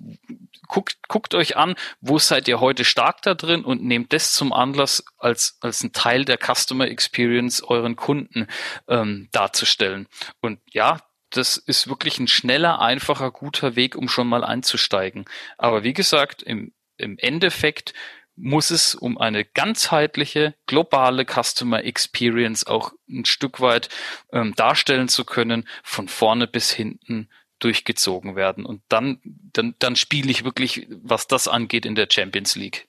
guckt, 0.69 0.97
guckt 1.09 1.35
euch 1.35 1.57
an, 1.57 1.75
wo 2.01 2.19
seid 2.19 2.49
ihr 2.49 2.61
heute 2.61 2.85
stark 2.85 3.23
da 3.23 3.35
drin 3.35 3.65
und 3.65 3.83
nehmt 3.83 4.13
das 4.13 4.33
zum 4.33 4.53
Anlass 4.53 5.05
als, 5.19 5.57
als 5.61 5.83
ein 5.83 5.93
Teil 5.93 6.25
der 6.25 6.39
Customer 6.39 6.89
Experience 6.89 7.63
euren 7.65 7.97
Kunden 7.97 8.47
ähm, 8.89 9.29
darzustellen. 9.33 10.09
Und 10.41 10.61
ja, 10.73 11.01
das 11.31 11.57
ist 11.57 11.89
wirklich 11.89 12.19
ein 12.19 12.29
schneller, 12.29 12.81
einfacher, 12.81 13.31
guter 13.31 13.77
Weg, 13.77 13.97
um 13.97 14.09
schon 14.09 14.29
mal 14.29 14.45
einzusteigen. 14.45 15.25
Aber 15.59 15.83
wie 15.83 15.93
gesagt, 15.93 16.43
im, 16.43 16.73
im 16.97 17.19
Endeffekt 17.19 17.93
muss 18.37 18.71
es 18.71 18.95
um 18.95 19.19
eine 19.19 19.45
ganzheitliche, 19.45 20.55
globale 20.67 21.25
Customer 21.25 21.85
Experience 21.85 22.67
auch 22.67 22.93
ein 23.09 23.25
Stück 23.25 23.61
weit 23.61 23.89
ähm, 24.33 24.55
darstellen 24.57 25.09
zu 25.09 25.25
können, 25.25 25.69
von 25.83 26.09
vorne 26.09 26.47
bis 26.47 26.71
hinten 26.73 27.29
durchgezogen 27.61 28.37
werden. 28.37 28.67
Und 28.67 28.83
dann, 28.89 29.21
dann, 29.25 29.75
dann 29.79 29.97
spiele 29.97 30.31
ich 30.31 30.45
wirklich, 30.45 30.87
was 30.91 31.27
das 31.29 31.49
angeht, 31.49 31.87
in 31.87 31.95
der 31.95 32.09
Champions 32.11 32.57
League. 32.57 32.89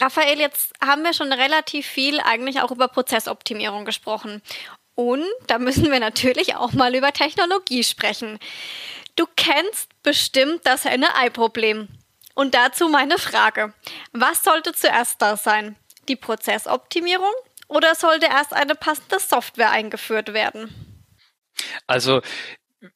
Raphael, 0.00 0.38
jetzt 0.38 0.72
haben 0.84 1.02
wir 1.02 1.12
schon 1.12 1.32
relativ 1.32 1.86
viel 1.86 2.20
eigentlich 2.20 2.60
auch 2.60 2.70
über 2.70 2.88
Prozessoptimierung 2.88 3.84
gesprochen. 3.84 4.42
Und 4.94 5.24
da 5.46 5.58
müssen 5.58 5.90
wir 5.90 6.00
natürlich 6.00 6.56
auch 6.56 6.72
mal 6.72 6.94
über 6.94 7.12
Technologie 7.12 7.84
sprechen. 7.84 8.38
Du 9.14 9.26
kennst 9.36 9.90
bestimmt 10.02 10.60
das 10.64 10.84
Henne-Ei-Problem. 10.84 11.88
Und 12.34 12.54
dazu 12.54 12.88
meine 12.88 13.18
Frage. 13.18 13.72
Was 14.12 14.44
sollte 14.44 14.72
zuerst 14.72 15.22
da 15.22 15.36
sein? 15.36 15.76
Die 16.08 16.16
Prozessoptimierung 16.16 17.32
oder 17.68 17.94
sollte 17.94 18.26
erst 18.26 18.52
eine 18.52 18.74
passende 18.74 19.18
Software 19.18 19.70
eingeführt 19.70 20.32
werden? 20.32 21.02
Also 21.86 22.20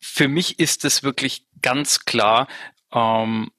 für 0.01 0.29
mich 0.29 0.59
ist 0.59 0.85
es 0.85 1.03
wirklich 1.03 1.47
ganz 1.63 2.05
klar, 2.05 2.49
ähm, 2.93 3.51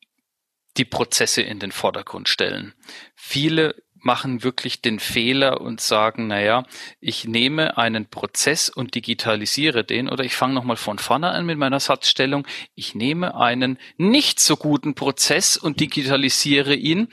die 0.82 0.86
Prozesse 0.86 1.44
in 1.44 1.60
den 1.60 1.72
Vordergrund 1.72 2.28
stellen. 2.28 2.74
Viele 3.16 3.76
machen 4.00 4.42
wirklich 4.42 4.82
den 4.82 5.00
Fehler 5.00 5.62
und 5.62 5.80
sagen, 5.80 6.26
naja, 6.26 6.66
ich 7.00 7.26
nehme 7.26 7.78
einen 7.78 8.08
Prozess 8.08 8.68
und 8.68 8.96
digitalisiere 8.96 9.84
den 9.84 10.10
oder 10.10 10.24
ich 10.24 10.36
fange 10.36 10.56
nochmal 10.56 10.78
von 10.78 10.98
vorne 10.98 11.30
an 11.30 11.46
mit 11.46 11.60
meiner 11.60 11.80
Satzstellung. 11.80 12.48
Ich 12.74 12.96
nehme 12.96 13.36
einen 13.36 13.78
nicht 13.98 14.40
so 14.40 14.58
guten 14.58 14.96
Prozess 14.96 15.56
und 15.56 15.80
digitalisiere 15.80 16.74
ihn. 16.74 17.10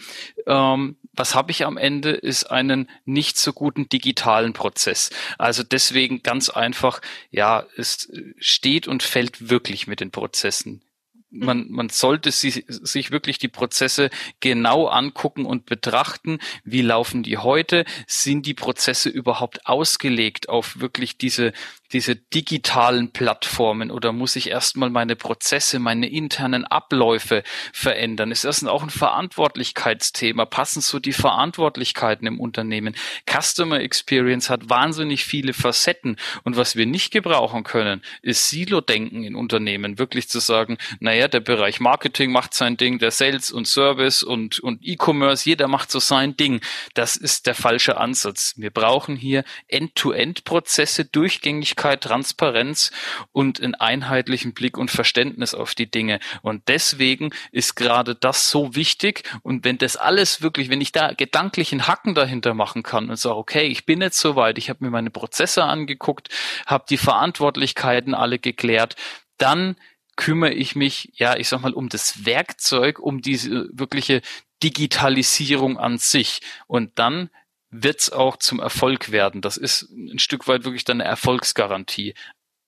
Ähm, 0.47 0.97
was 1.13 1.35
habe 1.35 1.51
ich 1.51 1.67
am 1.67 1.77
Ende, 1.77 2.13
ist 2.13 2.45
einen 2.45 2.89
nicht 3.05 3.37
so 3.37 3.53
guten 3.53 3.91
digitalen 3.91 4.55
Prozess. 4.55 5.11
Also 5.37 5.65
deswegen 5.65 6.23
ganz 6.23 6.49
einfach, 6.49 7.03
ja, 7.31 7.67
es 7.77 8.11
steht 8.39 8.89
und 8.89 9.03
fällt 9.03 9.51
wirklich 9.51 9.89
mit 9.89 10.01
den 10.01 10.11
Prozessen 10.11 10.88
man, 11.31 11.67
man 11.71 11.89
sollte 11.89 12.31
sich, 12.31 12.65
sich 12.69 13.11
wirklich 13.11 13.39
die 13.39 13.49
Prozesse 13.49 14.11
genau 14.41 14.87
angucken 14.87 15.45
und 15.45 15.67
betrachten. 15.67 16.39
Wie 16.65 16.83
laufen 16.83 17.23
die 17.23 17.39
heute? 17.39 17.85
Sind 18.07 18.47
die 18.47 18.55
Prozesse 18.55 19.09
überhaupt 19.09 19.67
ausgelegt 19.67 20.49
auf 20.49 20.81
wirklich 20.81 21.19
diese 21.19 21.53
diese 21.93 22.17
digitalen 22.17 23.13
Plattformen 23.13 23.91
oder 23.91 24.13
muss 24.13 24.37
ich 24.37 24.51
erstmal 24.51 24.91
meine 24.91 25.17
Prozesse, 25.17 25.79
meine 25.79 26.09
internen 26.09 26.65
Abläufe 26.65 27.43
verändern? 27.73 28.31
Ist 28.31 28.45
das 28.45 28.65
auch 28.65 28.83
ein 28.83 28.91
Verantwortlichkeitsthema? 28.91 30.45
Passen 30.45 30.81
so 30.81 30.99
die 30.99 31.13
Verantwortlichkeiten 31.13 32.27
im 32.27 32.41
Unternehmen? 32.41 32.95
Customer 33.27 33.81
Experience 33.81 34.51
hat 34.51 34.69
wahnsinnig 34.69 35.25
viele 35.25 35.55
Facetten 35.55 36.17
und 36.45 36.57
was 36.57 36.77
wir 36.77 36.87
nicht 36.87 37.11
gebrauchen 37.11 37.65
können, 37.65 38.03
ist 38.23 38.51
Silo-Denken 38.51 39.25
in 39.25 39.35
Unternehmen. 39.35 39.99
Wirklich 39.99 40.29
zu 40.29 40.41
sagen, 40.41 40.77
naja, 41.01 41.29
der 41.29 41.41
Bereich 41.41 41.81
Marketing 41.81 42.33
macht 42.33 42.53
sein 42.53 42.77
Ding, 42.77 42.99
der 42.99 43.11
Sales 43.11 43.51
und 43.51 43.67
Service 43.67 44.23
und, 44.23 44.61
und 44.61 44.81
E-Commerce, 44.83 45.49
jeder 45.49 45.69
macht 45.69 45.91
so 45.91 46.01
sein 46.01 46.37
Ding. 46.37 46.61
Das 46.95 47.17
ist 47.17 47.47
der 47.47 47.55
falsche 47.55 47.97
Ansatz. 47.97 48.55
Wir 48.57 48.71
brauchen 48.71 49.17
hier 49.17 49.45
End-to-End-Prozesse, 49.69 51.07
durchgängig 51.07 51.77
Ehrlichkeit, 51.79 52.03
Transparenz 52.03 52.91
und 53.33 53.63
einen 53.63 53.75
einheitlichen 53.75 54.53
Blick 54.53 54.77
und 54.77 54.91
Verständnis 54.91 55.55
auf 55.55 55.75
die 55.75 55.91
Dinge. 55.91 56.19
Und 56.43 56.69
deswegen 56.69 57.31
ist 57.53 57.77
gerade 57.77 58.15
das 58.15 58.51
so 58.51 58.75
wichtig. 58.75 59.23
Und 59.43 59.65
wenn 59.65 59.79
das 59.79 59.97
alles 59.97 60.43
wirklich, 60.43 60.71
wenn 60.71 60.81
ich 60.81 60.93
da 60.93 61.13
gedanklichen 61.13 61.87
Hacken 61.87 62.15
dahinter 62.15 62.55
machen 62.55 62.83
kann 62.83 63.11
und 63.11 63.17
sage, 63.17 63.37
okay, 63.37 63.67
ich 63.67 63.87
bin 63.87 64.01
jetzt 64.01 64.19
soweit, 64.19 64.59
ich 64.59 64.69
habe 64.71 64.85
mir 64.85 64.91
meine 64.91 65.11
Prozesse 65.11 65.65
angeguckt, 65.65 66.29
habe 66.67 66.85
die 66.89 66.99
Verantwortlichkeiten 66.99 68.15
alle 68.15 68.39
geklärt, 68.39 68.97
dann 69.39 69.77
kümmere 70.17 70.53
ich 70.53 70.75
mich, 70.75 71.13
ja, 71.15 71.37
ich 71.37 71.49
sag 71.49 71.61
mal, 71.63 71.73
um 71.73 71.89
das 71.89 72.27
Werkzeug, 72.27 72.99
um 72.99 73.23
diese 73.23 73.69
wirkliche 73.71 74.21
Digitalisierung 74.65 75.79
an 75.79 75.99
sich. 75.99 76.41
Und 76.67 76.99
dann 76.99 77.31
wird's 77.71 78.11
auch 78.11 78.37
zum 78.37 78.61
Erfolg 78.61 79.11
werden. 79.13 79.41
Das 79.41 79.57
ist 79.57 79.91
ein 79.91 80.19
Stück 80.19 80.49
weit 80.49 80.65
wirklich 80.65 80.85
dann 80.85 81.01
eine 81.01 81.09
Erfolgsgarantie. 81.09 82.15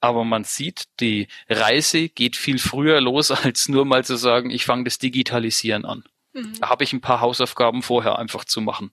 Aber 0.00 0.24
man 0.24 0.44
sieht, 0.44 0.84
die 1.00 1.28
Reise 1.48 2.08
geht 2.08 2.36
viel 2.36 2.58
früher 2.58 3.00
los, 3.00 3.30
als 3.30 3.68
nur 3.68 3.84
mal 3.84 4.04
zu 4.04 4.16
sagen, 4.16 4.50
ich 4.50 4.64
fange 4.64 4.84
das 4.84 4.98
Digitalisieren 4.98 5.84
an. 5.84 6.04
Mhm. 6.32 6.54
Da 6.60 6.68
habe 6.68 6.84
ich 6.84 6.92
ein 6.92 7.00
paar 7.00 7.20
Hausaufgaben 7.20 7.82
vorher 7.82 8.18
einfach 8.18 8.44
zu 8.44 8.60
machen. 8.60 8.92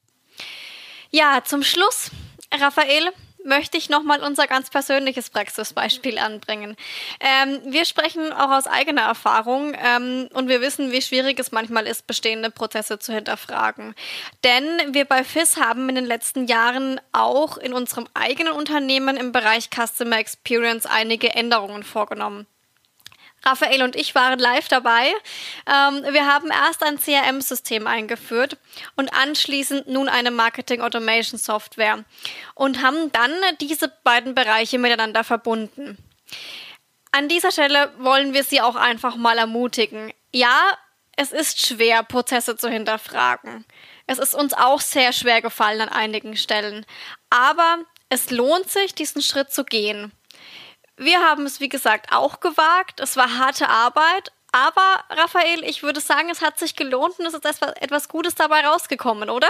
Ja, 1.10 1.42
zum 1.44 1.64
Schluss, 1.64 2.12
Raphael, 2.54 3.12
möchte 3.48 3.78
ich 3.78 3.90
nochmal 3.90 4.22
unser 4.22 4.46
ganz 4.46 4.70
persönliches 4.70 5.30
Praxisbeispiel 5.30 6.20
anbringen. 6.20 6.76
Ähm, 7.20 7.60
wir 7.66 7.86
sprechen 7.86 8.32
auch 8.34 8.52
aus 8.52 8.68
eigener 8.68 9.04
Erfahrung 9.04 9.74
ähm, 9.84 10.30
und 10.34 10.50
wir 10.50 10.62
wissen, 10.62 10.92
wie 10.92 11.02
schwierig 11.02 11.40
es 11.40 11.52
manchmal 11.52 11.88
ist, 11.88 12.06
bestehende 12.06 12.52
Prozesse 12.52 13.00
zu 13.00 13.14
hinterfragen. 13.14 13.96
Denn 14.44 14.66
wir 14.94 15.06
bei 15.06 15.24
FIS 15.24 15.58
haben 15.58 15.90
in 15.90 15.96
den 15.96 16.06
letzten 16.06 16.46
Jahren 16.46 17.02
auch 17.14 17.58
in 17.58 17.74
unserem 17.74 18.08
eigenen 18.14 18.54
Unternehmen 18.54 19.18
im 19.18 19.32
Bereich 19.32 19.70
Customer 19.74 20.20
Experience 20.20 20.86
einige 20.86 21.34
Änderungen 21.34 21.84
vorgenommen. 21.84 22.46
Raphael 23.48 23.82
und 23.82 23.96
ich 23.96 24.14
waren 24.14 24.40
live 24.40 24.68
dabei. 24.68 25.08
Ähm, 25.66 26.04
wir 26.12 26.26
haben 26.26 26.50
erst 26.52 26.84
ein 26.84 27.00
CRM-System 27.00 27.88
eingeführt 27.88 28.58
und 28.96 29.14
anschließend 29.14 29.88
nun 29.88 30.10
eine 30.10 30.32
Marketing 30.32 30.82
Automation 30.82 31.40
Software 31.40 32.04
und 32.56 32.82
haben 32.82 33.12
dann 33.14 33.32
diese 33.62 33.92
beiden 34.04 34.36
Bereiche 34.36 34.78
miteinander 34.80 35.24
verbunden. 35.24 35.98
An 37.12 37.30
dieser 37.30 37.52
Stelle 37.52 37.92
wollen 38.00 38.34
wir 38.34 38.44
Sie 38.44 38.62
auch 38.62 38.76
einfach 38.76 39.16
mal 39.16 39.38
ermutigen. 39.38 40.12
Ja, 40.34 40.78
es 41.16 41.32
ist 41.32 41.66
schwer, 41.66 42.04
Prozesse 42.04 42.58
zu 42.58 42.70
hinterfragen. 42.70 43.66
Es 44.06 44.20
ist 44.20 44.36
uns 44.36 44.54
auch 44.54 44.82
sehr 44.82 45.14
schwer 45.14 45.42
gefallen 45.42 45.82
an 45.82 45.90
einigen 45.90 46.36
Stellen. 46.36 46.86
Aber 47.30 47.80
es 48.10 48.30
lohnt 48.30 48.70
sich, 48.70 48.94
diesen 48.94 49.22
Schritt 49.22 49.52
zu 49.52 49.64
gehen. 49.64 50.12
Wir 50.98 51.20
haben 51.20 51.46
es, 51.46 51.60
wie 51.60 51.70
gesagt, 51.70 52.12
auch 52.12 52.40
gewagt. 52.40 53.00
Es 53.00 53.16
war 53.16 53.38
harte 53.38 53.70
Arbeit. 53.70 54.32
Aber, 54.52 55.04
Raphael, 55.10 55.64
ich 55.64 55.84
würde 55.84 56.00
sagen, 56.00 56.30
es 56.32 56.42
hat 56.42 56.58
sich 56.58 56.76
gelohnt 56.76 57.20
und 57.20 57.26
es 57.26 57.34
ist 57.34 57.46
etwas 57.46 58.10
Gutes 58.10 58.34
dabei 58.34 58.62
rausgekommen, 58.62 59.30
oder? 59.30 59.48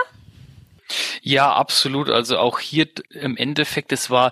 Ja, 1.22 1.54
absolut. 1.54 2.10
Also 2.10 2.38
auch 2.38 2.60
hier 2.60 2.88
im 3.12 3.38
Endeffekt, 3.38 3.92
es 3.92 4.10
war 4.10 4.32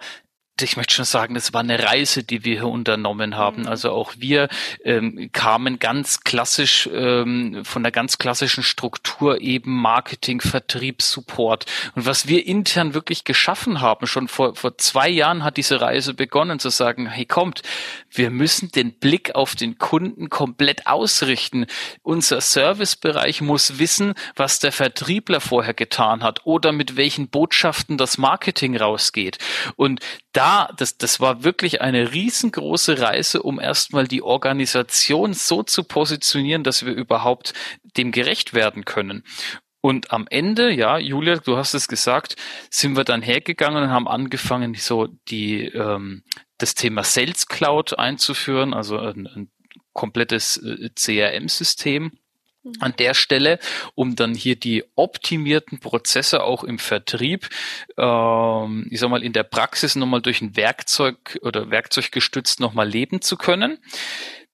ich 0.63 0.78
möchte 0.78 0.94
schon 0.96 1.06
sagen, 1.06 1.36
es 1.36 1.54
war 1.54 1.62
eine 1.62 1.84
Reise, 1.84 2.24
die 2.24 2.46
wir 2.46 2.56
hier 2.56 2.68
unternommen 2.68 3.36
haben. 3.36 3.63
Mhm. 3.63 3.68
Also 3.68 3.91
auch 3.91 4.13
wir 4.18 4.48
ähm, 4.84 5.30
kamen 5.34 5.80
ganz 5.80 6.22
klassisch 6.22 6.89
ähm, 6.94 7.65
von 7.65 7.84
der 7.84 7.91
ganz 7.91 8.18
klassischen 8.18 8.63
Struktur 8.63 9.41
eben 9.41 9.76
Marketing, 9.82 10.39
Vertrieb, 10.39 11.02
Support. 11.02 11.65
Und 11.96 12.06
was 12.06 12.28
wir 12.28 12.46
intern 12.46 12.94
wirklich 12.94 13.26
geschaffen 13.26 13.82
haben, 13.82 14.08
schon 14.08 14.28
vor, 14.28 14.56
vor 14.56 14.78
zwei 14.78 15.10
Jahren 15.10 15.44
hat 15.44 15.58
diese 15.58 15.82
Reise 15.82 16.13
begonnen 16.13 16.60
zu 16.60 16.70
sagen, 16.70 17.08
hey 17.08 17.26
kommt, 17.26 17.62
wir 18.17 18.30
müssen 18.30 18.71
den 18.71 18.97
Blick 18.99 19.36
auf 19.36 19.56
den 19.56 19.78
Kunden 19.78 20.30
komplett 20.30 20.88
ausrichten. 20.88 21.65
Unser 22.01 22.41
Servicebereich 22.41 23.41
muss 23.41 23.80
wissen, 23.80 24.13
was 24.36 24.60
der 24.60 24.71
Vertriebler 24.71 25.41
vorher 25.41 25.73
getan 25.73 26.23
hat 26.23 26.45
oder 26.45 26.71
mit 26.71 26.95
welchen 26.95 27.30
Botschaften 27.30 27.97
das 27.97 28.17
Marketing 28.17 28.78
rausgeht. 28.78 29.38
Und 29.75 29.99
da, 30.32 30.69
das, 30.78 30.97
das 30.97 31.19
war 31.19 31.43
wirklich 31.43 31.82
eine 31.82 32.12
riesengroße 32.12 32.99
Reise, 32.99 33.41
um 33.41 33.60
erstmal 33.60 34.08
die 34.08 34.21
Organisation 34.21 35.34
so 35.34 35.63
zu 35.63 35.84
positionieren, 35.84 36.63
dass 36.63 36.86
wir 36.86 36.93
überhaupt 36.93 37.54
dem 37.97 38.12
gerecht 38.12 38.54
werden 38.54 38.86
können. 38.86 39.23
Und 39.86 40.12
am 40.12 40.26
Ende, 40.32 40.71
ja, 40.71 40.98
Julia, 40.98 41.36
du 41.36 41.58
hast 41.58 41.76
es 41.76 41.88
gesagt, 41.88 42.38
sind 42.71 42.98
wir 42.98 43.04
dann 43.04 43.21
hergegangen 43.21 43.84
und 43.84 43.89
haben 43.91 44.08
angefangen, 44.08 44.74
so 44.74 45.06
die 45.28 45.65
ähm, 45.65 46.24
das 46.58 46.74
Thema 46.74 47.04
Sales 47.04 47.45
Cloud 47.45 48.00
einzuführen, 48.00 48.74
also 48.74 48.98
ein, 48.98 49.28
ein 49.28 49.52
komplettes 49.93 50.58
äh, 50.58 50.89
CRM-System 50.95 52.13
an 52.80 52.95
der 52.98 53.13
Stelle, 53.13 53.60
um 53.93 54.15
dann 54.15 54.34
hier 54.34 54.56
die 54.56 54.84
optimierten 54.95 55.80
Prozesse 55.80 56.41
auch 56.41 56.63
im 56.63 56.80
Vertrieb, 56.80 57.48
ähm, 57.95 58.88
ich 58.89 59.00
sag 59.00 59.12
mal, 59.12 59.24
in 59.24 59.34
der 59.34 59.43
Praxis 59.43 59.95
nochmal 59.95 60.24
durch 60.24 60.41
ein 60.41 60.56
Werkzeug 60.56 61.38
oder 61.43 61.69
Werkzeug 61.69 62.12
gestützt 62.12 62.60
nochmal 62.60 62.89
leben 62.89 63.21
zu 63.21 63.38
können. 63.38 63.78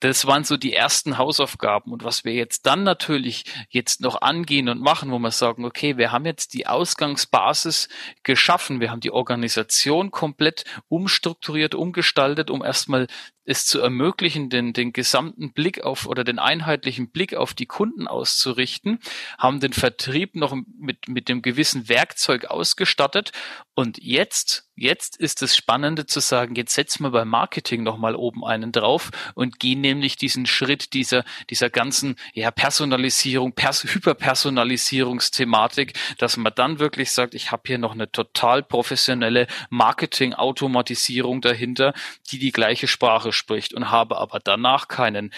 Das 0.02 0.26
waren 0.26 0.44
so 0.44 0.58
die 0.58 0.74
ersten 0.74 1.18
Hausaufgaben. 1.18 1.94
Und 1.94 2.04
was 2.04 2.26
wir 2.26 2.34
jetzt 2.34 2.66
dann 2.66 2.84
natürlich 2.84 3.46
jetzt 3.70 4.02
noch 4.02 4.22
angehen 4.22 4.68
und 4.68 4.82
machen, 4.82 5.12
wo 5.12 5.20
wir 5.20 5.32
sagen, 5.32 5.64
okay, 5.64 5.96
wir 5.98 6.12
haben 6.12 6.26
jetzt 6.26 6.54
die 6.54 6.68
Ausgangsbasis 6.68 7.88
geschaffen. 8.24 8.82
Wir 8.82 8.92
haben 8.92 9.00
die 9.00 9.12
Organisation 9.12 10.12
komplett 10.12 10.66
umstrukturiert, 10.90 11.76
umgestaltet, 11.76 12.50
um 12.50 12.64
erstmal 12.64 13.08
es 13.44 13.66
zu 13.66 13.82
ermöglichen, 13.82 14.50
den, 14.50 14.74
den 14.74 14.94
gesamten 14.94 15.52
Blick 15.52 15.84
auf 15.84 16.06
oder 16.06 16.24
den 16.24 16.40
einheitlichen 16.40 17.10
Blick 17.10 17.36
auf 17.36 17.54
die 17.54 17.66
Kunden 17.66 18.08
auszurichten, 18.08 19.00
haben 19.38 19.60
den 19.60 19.74
Vertrieb 19.74 20.36
noch 20.36 20.56
mit, 20.78 21.08
mit 21.08 21.28
dem 21.28 21.42
gewissen 21.42 21.90
Werkzeug 21.90 22.46
ausgestattet. 22.46 23.32
Und 23.74 23.98
jetzt, 24.00 24.70
jetzt 24.76 25.18
ist 25.18 25.42
das 25.42 25.56
Spannende 25.56 26.06
zu 26.06 26.20
sagen, 26.20 26.54
jetzt 26.56 26.76
setzen 26.76 27.02
wir 27.04 27.10
beim 27.10 27.30
Marketing 27.30 27.82
nochmal 27.82 28.16
oben 28.16 28.46
einen 28.46 28.72
drauf 28.72 29.10
und 29.34 29.60
gehen 29.60 29.82
nämlich 29.82 30.18
diesen 30.18 30.46
Schritt 30.46 30.94
dieser, 30.94 31.26
dieser 31.50 31.72
ganzen, 31.72 32.18
ja, 32.34 32.52
Personalisierung, 32.52 33.54
Pers 33.54 33.84
Hyperpersonalisierungsthematik, 33.84 35.94
dass 36.20 36.38
man 36.38 36.54
dann 36.56 36.78
wirklich 36.78 37.12
sagt, 37.12 37.34
ich 37.34 37.52
habe 37.52 37.64
hier 37.66 37.80
noch 37.80 37.94
eine 37.94 38.12
total 38.12 38.62
professionelle 38.62 39.48
Marketing-Automatisierung 39.72 41.42
dahinter, 41.42 41.96
die 42.30 42.38
die 42.38 42.52
gleiche 42.52 42.88
Sprache 42.88 43.31
spricht 43.32 43.74
und 43.74 43.91
habe 43.91 44.17
aber 44.17 44.39
danach 44.44 44.88
keinen 44.88 45.34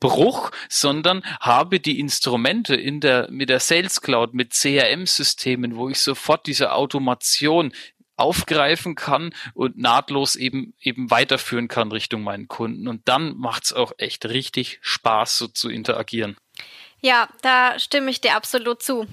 Bruch, 0.00 0.50
sondern 0.68 1.22
habe 1.40 1.78
die 1.78 2.00
Instrumente 2.00 2.74
in 2.74 3.00
der, 3.00 3.30
mit 3.30 3.48
der 3.48 3.60
Sales 3.60 4.00
Cloud, 4.00 4.34
mit 4.34 4.52
CRM-Systemen, 4.52 5.76
wo 5.76 5.88
ich 5.88 6.00
sofort 6.00 6.46
diese 6.48 6.72
Automation 6.72 7.72
aufgreifen 8.16 8.94
kann 8.94 9.32
und 9.54 9.78
nahtlos 9.78 10.36
eben, 10.36 10.74
eben 10.80 11.10
weiterführen 11.10 11.68
kann 11.68 11.92
Richtung 11.92 12.22
meinen 12.22 12.48
Kunden. 12.48 12.88
Und 12.88 13.08
dann 13.08 13.36
macht 13.36 13.64
es 13.64 13.72
auch 13.72 13.92
echt 13.96 14.26
richtig 14.26 14.78
Spaß, 14.82 15.38
so 15.38 15.46
zu 15.46 15.70
interagieren. 15.70 16.36
Ja, 17.00 17.28
da 17.42 17.78
stimme 17.78 18.10
ich 18.10 18.20
dir 18.20 18.36
absolut 18.36 18.82
zu. 18.82 19.06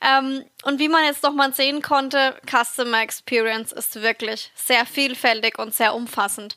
Ähm, 0.00 0.44
und 0.62 0.78
wie 0.78 0.88
man 0.88 1.04
jetzt 1.04 1.22
nochmal 1.22 1.52
sehen 1.52 1.82
konnte, 1.82 2.40
Customer 2.48 3.02
Experience 3.02 3.72
ist 3.72 4.02
wirklich 4.02 4.50
sehr 4.54 4.86
vielfältig 4.86 5.58
und 5.58 5.74
sehr 5.74 5.94
umfassend. 5.94 6.56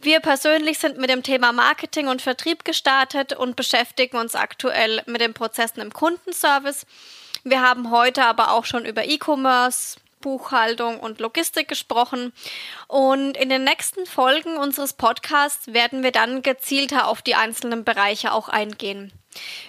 Wir 0.00 0.20
persönlich 0.20 0.78
sind 0.78 0.98
mit 0.98 1.10
dem 1.10 1.24
Thema 1.24 1.52
Marketing 1.52 2.06
und 2.06 2.22
Vertrieb 2.22 2.64
gestartet 2.64 3.32
und 3.32 3.56
beschäftigen 3.56 4.16
uns 4.16 4.36
aktuell 4.36 5.02
mit 5.06 5.20
den 5.20 5.34
Prozessen 5.34 5.80
im 5.80 5.92
Kundenservice. 5.92 6.86
Wir 7.42 7.62
haben 7.62 7.90
heute 7.90 8.24
aber 8.24 8.52
auch 8.52 8.64
schon 8.64 8.84
über 8.84 9.04
E-Commerce, 9.04 9.98
Buchhaltung 10.20 11.00
und 11.00 11.18
Logistik 11.18 11.66
gesprochen. 11.66 12.32
Und 12.86 13.36
in 13.36 13.48
den 13.48 13.64
nächsten 13.64 14.06
Folgen 14.06 14.56
unseres 14.56 14.92
Podcasts 14.92 15.72
werden 15.72 16.04
wir 16.04 16.12
dann 16.12 16.42
gezielter 16.42 17.08
auf 17.08 17.20
die 17.20 17.34
einzelnen 17.34 17.82
Bereiche 17.82 18.32
auch 18.32 18.48
eingehen. 18.48 19.12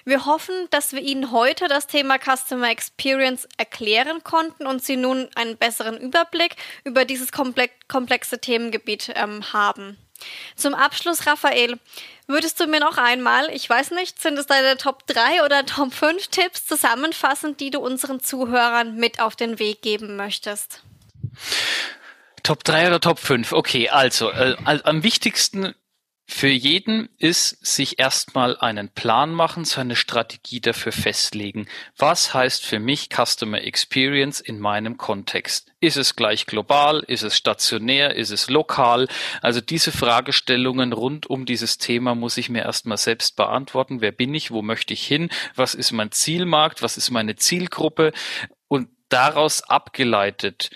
Wir 0.05 0.27
hoffen, 0.27 0.53
dass 0.69 0.93
wir 0.93 1.01
Ihnen 1.01 1.31
heute 1.31 1.67
das 1.67 1.87
Thema 1.87 2.17
Customer 2.19 2.69
Experience 2.69 3.47
erklären 3.57 4.23
konnten 4.23 4.67
und 4.67 4.83
Sie 4.83 4.95
nun 4.95 5.27
einen 5.33 5.57
besseren 5.57 5.97
Überblick 5.97 6.55
über 6.83 7.03
dieses 7.03 7.31
komplexe 7.31 8.39
Themengebiet 8.39 9.11
ähm, 9.15 9.53
haben. 9.53 9.97
Zum 10.55 10.73
Abschluss, 10.73 11.25
Raphael, 11.25 11.77
würdest 12.27 12.59
du 12.59 12.67
mir 12.67 12.79
noch 12.79 12.97
einmal, 12.97 13.49
ich 13.51 13.69
weiß 13.69 13.91
nicht, 13.91 14.21
sind 14.21 14.37
es 14.37 14.45
deine 14.45 14.77
Top 14.77 15.05
3 15.07 15.43
oder 15.45 15.65
Top 15.65 15.93
5 15.93 16.27
Tipps 16.27 16.65
zusammenfassen, 16.65 17.57
die 17.57 17.71
du 17.71 17.79
unseren 17.79 18.19
Zuhörern 18.19 18.95
mit 18.95 19.19
auf 19.19 19.35
den 19.35 19.59
Weg 19.59 19.81
geben 19.81 20.15
möchtest? 20.15 20.83
Top 22.43 22.63
3 22.63 22.87
oder 22.87 22.99
Top 22.99 23.19
5? 23.19 23.51
Okay, 23.51 23.89
also 23.89 24.31
äh, 24.31 24.55
am 24.65 25.03
wichtigsten 25.03 25.75
für 26.31 26.47
jeden 26.47 27.09
ist 27.17 27.65
sich 27.65 27.97
erstmal 27.97 28.55
einen 28.55 28.89
Plan 28.89 29.31
machen, 29.31 29.65
seine 29.65 29.95
Strategie 29.95 30.61
dafür 30.61 30.91
festlegen. 30.91 31.67
Was 31.97 32.35
heißt 32.35 32.63
für 32.63 32.77
mich 32.77 33.09
Customer 33.09 33.59
Experience 33.63 34.39
in 34.39 34.59
meinem 34.59 34.97
Kontext? 34.97 35.73
Ist 35.79 35.97
es 35.97 36.15
gleich 36.15 36.45
global? 36.45 36.99
Ist 36.99 37.23
es 37.23 37.35
stationär? 37.35 38.15
Ist 38.15 38.29
es 38.29 38.47
lokal? 38.47 39.07
Also 39.41 39.59
diese 39.59 39.91
Fragestellungen 39.91 40.93
rund 40.93 41.27
um 41.27 41.45
dieses 41.45 41.79
Thema 41.79 42.13
muss 42.13 42.37
ich 42.37 42.47
mir 42.47 42.61
erstmal 42.61 42.97
selbst 42.97 43.35
beantworten. 43.35 43.99
Wer 43.99 44.11
bin 44.11 44.33
ich? 44.35 44.51
Wo 44.51 44.61
möchte 44.61 44.93
ich 44.93 45.05
hin? 45.05 45.29
Was 45.55 45.73
ist 45.73 45.91
mein 45.91 46.11
Zielmarkt? 46.11 46.83
Was 46.83 46.95
ist 46.95 47.09
meine 47.09 47.37
Zielgruppe? 47.37 48.13
Und 48.67 48.87
daraus 49.09 49.63
abgeleitet 49.63 50.69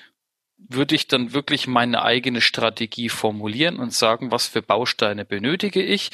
würde 0.69 0.95
ich 0.95 1.07
dann 1.07 1.33
wirklich 1.33 1.67
meine 1.67 2.03
eigene 2.03 2.41
Strategie 2.41 3.09
formulieren 3.09 3.77
und 3.77 3.93
sagen, 3.93 4.31
was 4.31 4.47
für 4.47 4.61
Bausteine 4.61 5.25
benötige 5.25 5.81
ich 5.81 6.11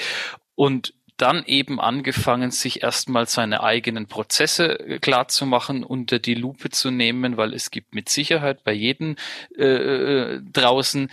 und 0.56 0.94
dann 1.18 1.44
eben 1.46 1.80
angefangen, 1.82 2.52
sich 2.52 2.82
erstmal 2.82 3.28
seine 3.28 3.62
eigenen 3.62 4.08
Prozesse 4.08 4.80
äh, 4.80 5.00
klar 5.00 5.28
zu 5.28 5.46
machen, 5.46 5.84
unter 5.84 6.20
die 6.20 6.34
Lupe 6.34 6.70
zu 6.70 6.92
nehmen, 6.92 7.38
weil 7.38 7.54
es 7.54 7.72
gibt 7.72 7.94
mit 7.94 8.10
Sicherheit 8.10 8.64
bei 8.64 8.74
jedem 8.74 9.18
äh, 9.58 9.66
äh, 9.66 10.42
draußen 10.54 11.10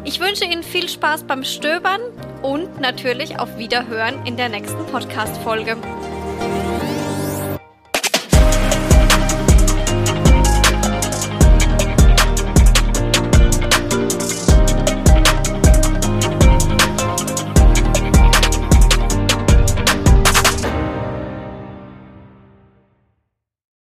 Ich 0.03 0.19
wünsche 0.19 0.45
Ihnen 0.45 0.63
viel 0.63 0.89
Spaß 0.89 1.23
beim 1.23 1.43
Stöbern 1.43 2.01
und 2.41 2.81
natürlich 2.81 3.37
auf 3.39 3.55
Wiederhören 3.57 4.25
in 4.25 4.35
der 4.35 4.49
nächsten 4.49 4.83
Podcast-Folge. 4.87 5.77